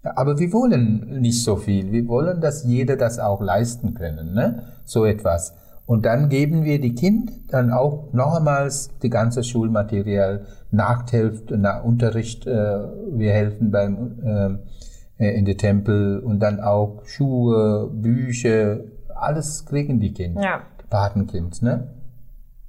Aber 0.03 0.37
wir 0.37 0.53
wollen 0.53 1.21
nicht 1.21 1.43
so 1.43 1.55
viel. 1.55 1.91
Wir 1.91 2.07
wollen, 2.07 2.39
dass 2.39 2.65
jeder 2.65 2.97
das 2.97 3.17
auch 3.17 3.41
leisten 3.41 3.95
können, 3.95 4.35
ne? 4.35 4.61
so 4.85 5.05
etwas. 5.05 5.55
Und 5.87 6.05
dann 6.05 6.29
geben 6.29 6.63
wir 6.63 6.79
die 6.79 6.93
Kind 6.93 7.31
dann 7.47 7.71
auch 7.71 8.13
nochmals 8.13 8.91
die 9.01 9.09
ganze 9.09 9.43
Schulmaterial, 9.43 10.45
Nachthilfe, 10.69 11.57
nach 11.57 11.83
Unterricht, 11.83 12.45
äh, 12.45 12.79
wir 13.11 13.31
helfen 13.31 13.71
beim 13.71 14.59
äh, 15.17 15.37
in 15.39 15.45
den 15.45 15.57
Tempel 15.57 16.19
und 16.19 16.39
dann 16.41 16.59
auch 16.59 17.05
Schuhe, 17.05 17.89
Bücher, 17.91 18.81
alles 19.15 19.65
kriegen 19.65 19.99
die 19.99 20.13
Kinder, 20.13 20.41
ja. 20.43 20.61
die 20.79 20.87
Patenkind, 20.87 21.63
ne? 21.63 21.87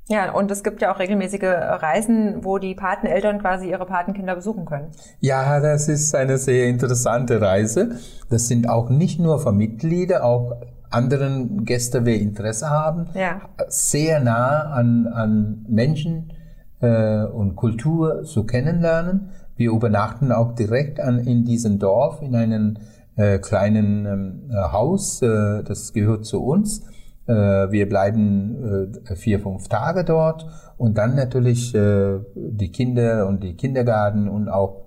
Ja, 0.08 0.32
und 0.32 0.50
es 0.50 0.62
gibt 0.62 0.82
ja 0.82 0.92
auch 0.92 0.98
regelmäßige 0.98 1.42
Reisen, 1.42 2.44
wo 2.44 2.58
die 2.58 2.74
Pateneltern 2.74 3.40
quasi 3.40 3.70
ihre 3.70 3.86
Patenkinder 3.86 4.34
besuchen 4.34 4.66
können. 4.66 4.88
Ja, 5.20 5.60
das 5.60 5.88
ist 5.88 6.14
eine 6.14 6.36
sehr 6.36 6.68
interessante 6.68 7.40
Reise. 7.40 7.96
Das 8.28 8.48
sind 8.48 8.68
auch 8.68 8.90
nicht 8.90 9.18
nur 9.18 9.38
für 9.38 9.52
Mitglieder, 9.52 10.24
auch 10.24 10.56
anderen 10.90 11.64
Gäste, 11.64 12.04
wer 12.04 12.20
Interesse 12.20 12.68
haben, 12.68 13.06
ja. 13.14 13.40
sehr 13.68 14.20
nah 14.20 14.70
an, 14.72 15.06
an 15.06 15.64
Menschen 15.68 16.32
äh, 16.80 17.24
und 17.24 17.56
Kultur 17.56 18.24
zu 18.24 18.44
kennenlernen. 18.44 19.30
Wir 19.56 19.70
übernachten 19.70 20.32
auch 20.32 20.54
direkt 20.54 21.00
an, 21.00 21.18
in 21.18 21.44
diesem 21.44 21.78
Dorf 21.78 22.20
in 22.20 22.36
einem 22.36 22.76
äh, 23.16 23.38
kleinen 23.38 24.06
ähm, 24.06 24.72
Haus, 24.72 25.22
äh, 25.22 25.62
das 25.64 25.92
gehört 25.92 26.26
zu 26.26 26.44
uns 26.44 26.84
wir 27.26 27.88
bleiben 27.88 28.92
äh, 29.06 29.16
vier, 29.16 29.40
fünf 29.40 29.68
Tage 29.68 30.04
dort 30.04 30.46
und 30.76 30.98
dann 30.98 31.14
natürlich 31.14 31.74
äh, 31.74 32.18
die 32.34 32.70
Kinder 32.70 33.26
und 33.26 33.42
die 33.42 33.56
Kindergarten 33.56 34.28
und 34.28 34.48
auch 34.48 34.86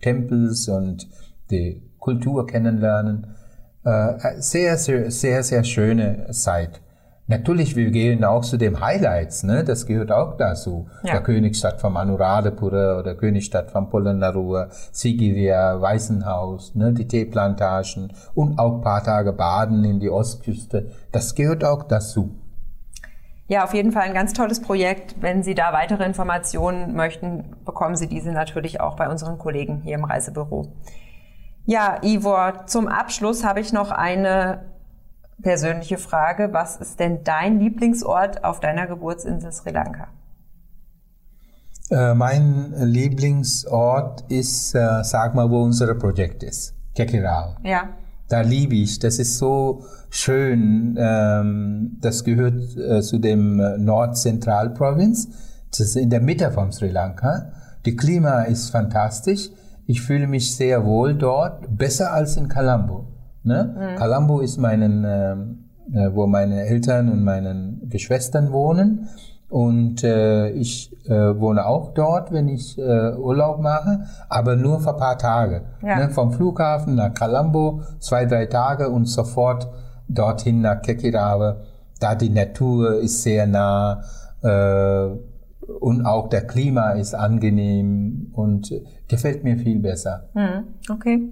Tempels 0.00 0.68
und 0.68 1.08
die 1.50 1.82
Kultur 1.98 2.46
kennenlernen. 2.46 3.34
Sehr, 4.38 4.76
sehr, 4.76 5.10
sehr, 5.10 5.42
sehr 5.42 5.64
schöne 5.64 6.30
Zeit. 6.30 6.80
Natürlich, 7.30 7.76
wir 7.76 7.90
gehen 7.90 8.24
auch 8.24 8.40
zu 8.40 8.56
den 8.56 8.80
Highlights, 8.80 9.42
ne? 9.42 9.62
das 9.62 9.84
gehört 9.84 10.10
auch 10.10 10.38
dazu. 10.38 10.88
Ja. 11.02 11.12
Der 11.12 11.22
Königsstadt 11.22 11.78
von 11.78 11.94
Anuradhapura 11.94 12.98
oder 12.98 13.14
Königsstadt 13.14 13.70
von 13.70 13.90
Polonnaruwa, 13.90 14.68
Sigiriya, 14.92 15.78
Weißenhaus, 15.78 16.74
ne? 16.74 16.94
die 16.94 17.06
Teeplantagen 17.06 18.14
und 18.34 18.58
auch 18.58 18.80
paar 18.80 19.04
Tage 19.04 19.34
Baden 19.34 19.84
in 19.84 20.00
die 20.00 20.08
Ostküste. 20.08 20.90
Das 21.12 21.34
gehört 21.34 21.64
auch 21.64 21.82
dazu. 21.82 22.30
Ja, 23.46 23.64
auf 23.64 23.74
jeden 23.74 23.92
Fall 23.92 24.04
ein 24.04 24.14
ganz 24.14 24.32
tolles 24.32 24.62
Projekt. 24.62 25.16
Wenn 25.20 25.42
Sie 25.42 25.54
da 25.54 25.74
weitere 25.74 26.06
Informationen 26.06 26.94
möchten, 26.94 27.56
bekommen 27.66 27.96
Sie 27.96 28.08
diese 28.08 28.32
natürlich 28.32 28.80
auch 28.80 28.96
bei 28.96 29.06
unseren 29.06 29.36
Kollegen 29.36 29.82
hier 29.82 29.96
im 29.96 30.04
Reisebüro. 30.04 30.72
Ja, 31.66 31.98
Ivor, 32.02 32.64
zum 32.64 32.88
Abschluss 32.88 33.44
habe 33.44 33.60
ich 33.60 33.74
noch 33.74 33.90
eine 33.90 34.67
persönliche 35.42 35.98
Frage. 35.98 36.52
Was 36.52 36.76
ist 36.76 37.00
denn 37.00 37.24
dein 37.24 37.58
Lieblingsort 37.60 38.44
auf 38.44 38.60
deiner 38.60 38.86
Geburtsinsel 38.86 39.52
Sri 39.52 39.70
Lanka? 39.70 40.08
Äh, 41.90 42.14
mein 42.14 42.74
Lieblingsort 42.76 44.24
ist, 44.28 44.74
äh, 44.74 45.02
sag 45.02 45.34
mal, 45.34 45.50
wo 45.50 45.62
unser 45.62 45.94
Projekt 45.94 46.42
ist. 46.42 46.74
Kekiral. 46.94 47.56
Ja. 47.62 47.88
Da 48.28 48.42
liebe 48.42 48.74
ich. 48.74 48.98
Das 48.98 49.18
ist 49.18 49.38
so 49.38 49.84
schön. 50.10 50.96
Ähm, 50.98 51.96
das 52.00 52.24
gehört 52.24 52.76
äh, 52.76 53.00
zu 53.00 53.18
dem 53.18 53.56
Nordzentralprovinz. 53.78 55.28
Das 55.70 55.80
ist 55.80 55.96
in 55.96 56.10
der 56.10 56.20
Mitte 56.20 56.50
von 56.50 56.72
Sri 56.72 56.88
Lanka. 56.88 57.52
Die 57.86 57.96
Klima 57.96 58.42
ist 58.42 58.70
fantastisch. 58.70 59.50
Ich 59.86 60.02
fühle 60.02 60.26
mich 60.26 60.54
sehr 60.54 60.84
wohl 60.84 61.14
dort, 61.14 61.78
besser 61.78 62.12
als 62.12 62.36
in 62.36 62.48
Colombo. 62.48 63.06
Ne? 63.48 63.74
Mhm. 63.76 63.98
Colombo 63.98 64.40
ist 64.40 64.58
meinen, 64.58 65.04
ähm, 65.04 65.64
äh, 65.92 66.14
wo 66.14 66.26
meine 66.26 66.66
Eltern 66.66 67.08
und 67.08 67.24
meine 67.24 67.78
Geschwistern 67.88 68.52
wohnen. 68.52 69.08
Und 69.48 70.04
äh, 70.04 70.50
ich 70.50 70.92
äh, 71.06 71.40
wohne 71.40 71.64
auch 71.64 71.94
dort, 71.94 72.32
wenn 72.32 72.48
ich 72.48 72.78
äh, 72.78 73.14
Urlaub 73.16 73.60
mache, 73.60 74.04
aber 74.28 74.56
nur 74.56 74.78
für 74.80 74.90
ein 74.90 74.98
paar 74.98 75.16
Tage. 75.16 75.62
Ja. 75.82 76.00
Ne? 76.00 76.10
Vom 76.10 76.32
Flughafen 76.32 76.94
nach 76.96 77.14
Colombo, 77.14 77.80
zwei, 77.98 78.26
drei 78.26 78.44
Tage 78.46 78.90
und 78.90 79.06
sofort 79.06 79.68
dorthin 80.06 80.60
nach 80.60 80.82
Kekirawe. 80.82 81.62
Da 81.98 82.14
die 82.14 82.28
Natur 82.28 83.00
ist 83.00 83.22
sehr 83.22 83.46
nah 83.46 84.02
äh, 84.42 85.08
und 85.80 86.04
auch 86.04 86.28
der 86.28 86.46
Klima 86.46 86.90
ist 86.92 87.14
angenehm 87.14 88.30
und 88.32 88.72
gefällt 89.08 89.44
mir 89.44 89.56
viel 89.58 89.78
besser. 89.80 90.28
Mhm. 90.34 90.64
Okay. 90.90 91.28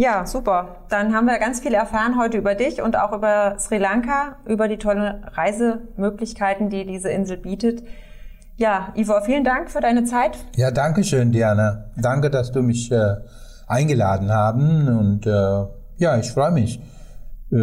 Ja, 0.00 0.24
super. 0.24 0.76
Dann 0.88 1.14
haben 1.14 1.26
wir 1.26 1.38
ganz 1.38 1.60
viel 1.60 1.74
erfahren 1.74 2.18
heute 2.18 2.38
über 2.38 2.54
dich 2.54 2.80
und 2.80 2.96
auch 2.96 3.12
über 3.12 3.56
Sri 3.58 3.76
Lanka, 3.76 4.36
über 4.46 4.66
die 4.66 4.78
tollen 4.78 5.22
Reisemöglichkeiten, 5.24 6.70
die 6.70 6.86
diese 6.86 7.10
Insel 7.10 7.36
bietet. 7.36 7.82
Ja, 8.56 8.94
Ivo, 8.96 9.20
vielen 9.20 9.44
Dank 9.44 9.70
für 9.70 9.82
deine 9.82 10.04
Zeit. 10.04 10.38
Ja, 10.56 10.70
danke 10.70 11.04
schön, 11.04 11.32
Diana. 11.32 11.90
Danke, 11.98 12.30
dass 12.30 12.50
du 12.50 12.62
mich 12.62 12.90
äh, 12.90 13.16
eingeladen 13.66 14.32
haben 14.32 14.88
und 14.88 15.26
äh, 15.26 15.66
ja, 15.98 16.16
ich 16.18 16.32
freue 16.32 16.52
mich. 16.52 16.80
Äh, 17.52 17.56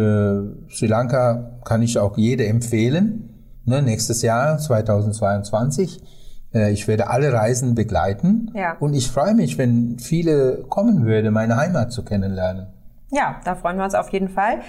Sri 0.70 0.86
Lanka 0.86 1.58
kann 1.64 1.82
ich 1.82 1.98
auch 1.98 2.16
jede 2.16 2.46
empfehlen. 2.46 3.34
Ne, 3.64 3.82
nächstes 3.82 4.22
Jahr, 4.22 4.58
2022 4.58 6.02
äh, 6.02 6.17
ich 6.52 6.88
werde 6.88 7.10
alle 7.10 7.32
Reisen 7.32 7.74
begleiten 7.74 8.50
ja. 8.54 8.76
und 8.80 8.94
ich 8.94 9.10
freue 9.10 9.34
mich, 9.34 9.58
wenn 9.58 9.98
viele 9.98 10.64
kommen 10.68 11.04
würden, 11.04 11.34
meine 11.34 11.56
Heimat 11.56 11.92
zu 11.92 12.04
kennenlernen. 12.04 12.68
Ja, 13.10 13.40
da 13.44 13.54
freuen 13.54 13.76
wir 13.76 13.84
uns 13.84 13.94
auf 13.94 14.08
jeden 14.10 14.28
Fall. 14.28 14.60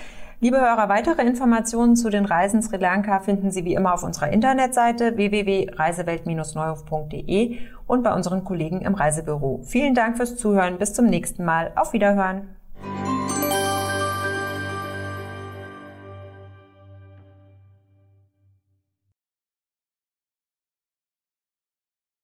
Liebe 0.42 0.58
Hörer, 0.58 0.88
weitere 0.88 1.22
Informationen 1.24 1.98
zu 1.98 2.10
den 2.10 2.24
Reisen 2.24 2.62
Sri 2.62 2.78
Lanka 2.78 3.20
finden 3.20 3.52
Sie 3.52 3.66
wie 3.66 3.76
immer 3.76 3.94
auf 3.94 4.04
unserer 4.04 4.30
Internetseite 4.30 5.18
www.reisewelt-neuhof.de 5.18 7.58
und 7.88 8.04
bei 8.04 8.14
unseren 8.14 8.46
Kollegen 8.46 8.80
im 8.80 8.94
Reisebüro. 8.94 9.60
Vielen 9.64 9.96
Dank 9.96 10.16
fürs 10.16 10.38
Zuhören. 10.38 10.78
Bis 10.78 10.94
zum 10.94 11.08
nächsten 11.08 11.44
Mal. 11.44 11.74
Auf 11.76 11.92
Wiederhören. 11.92 12.56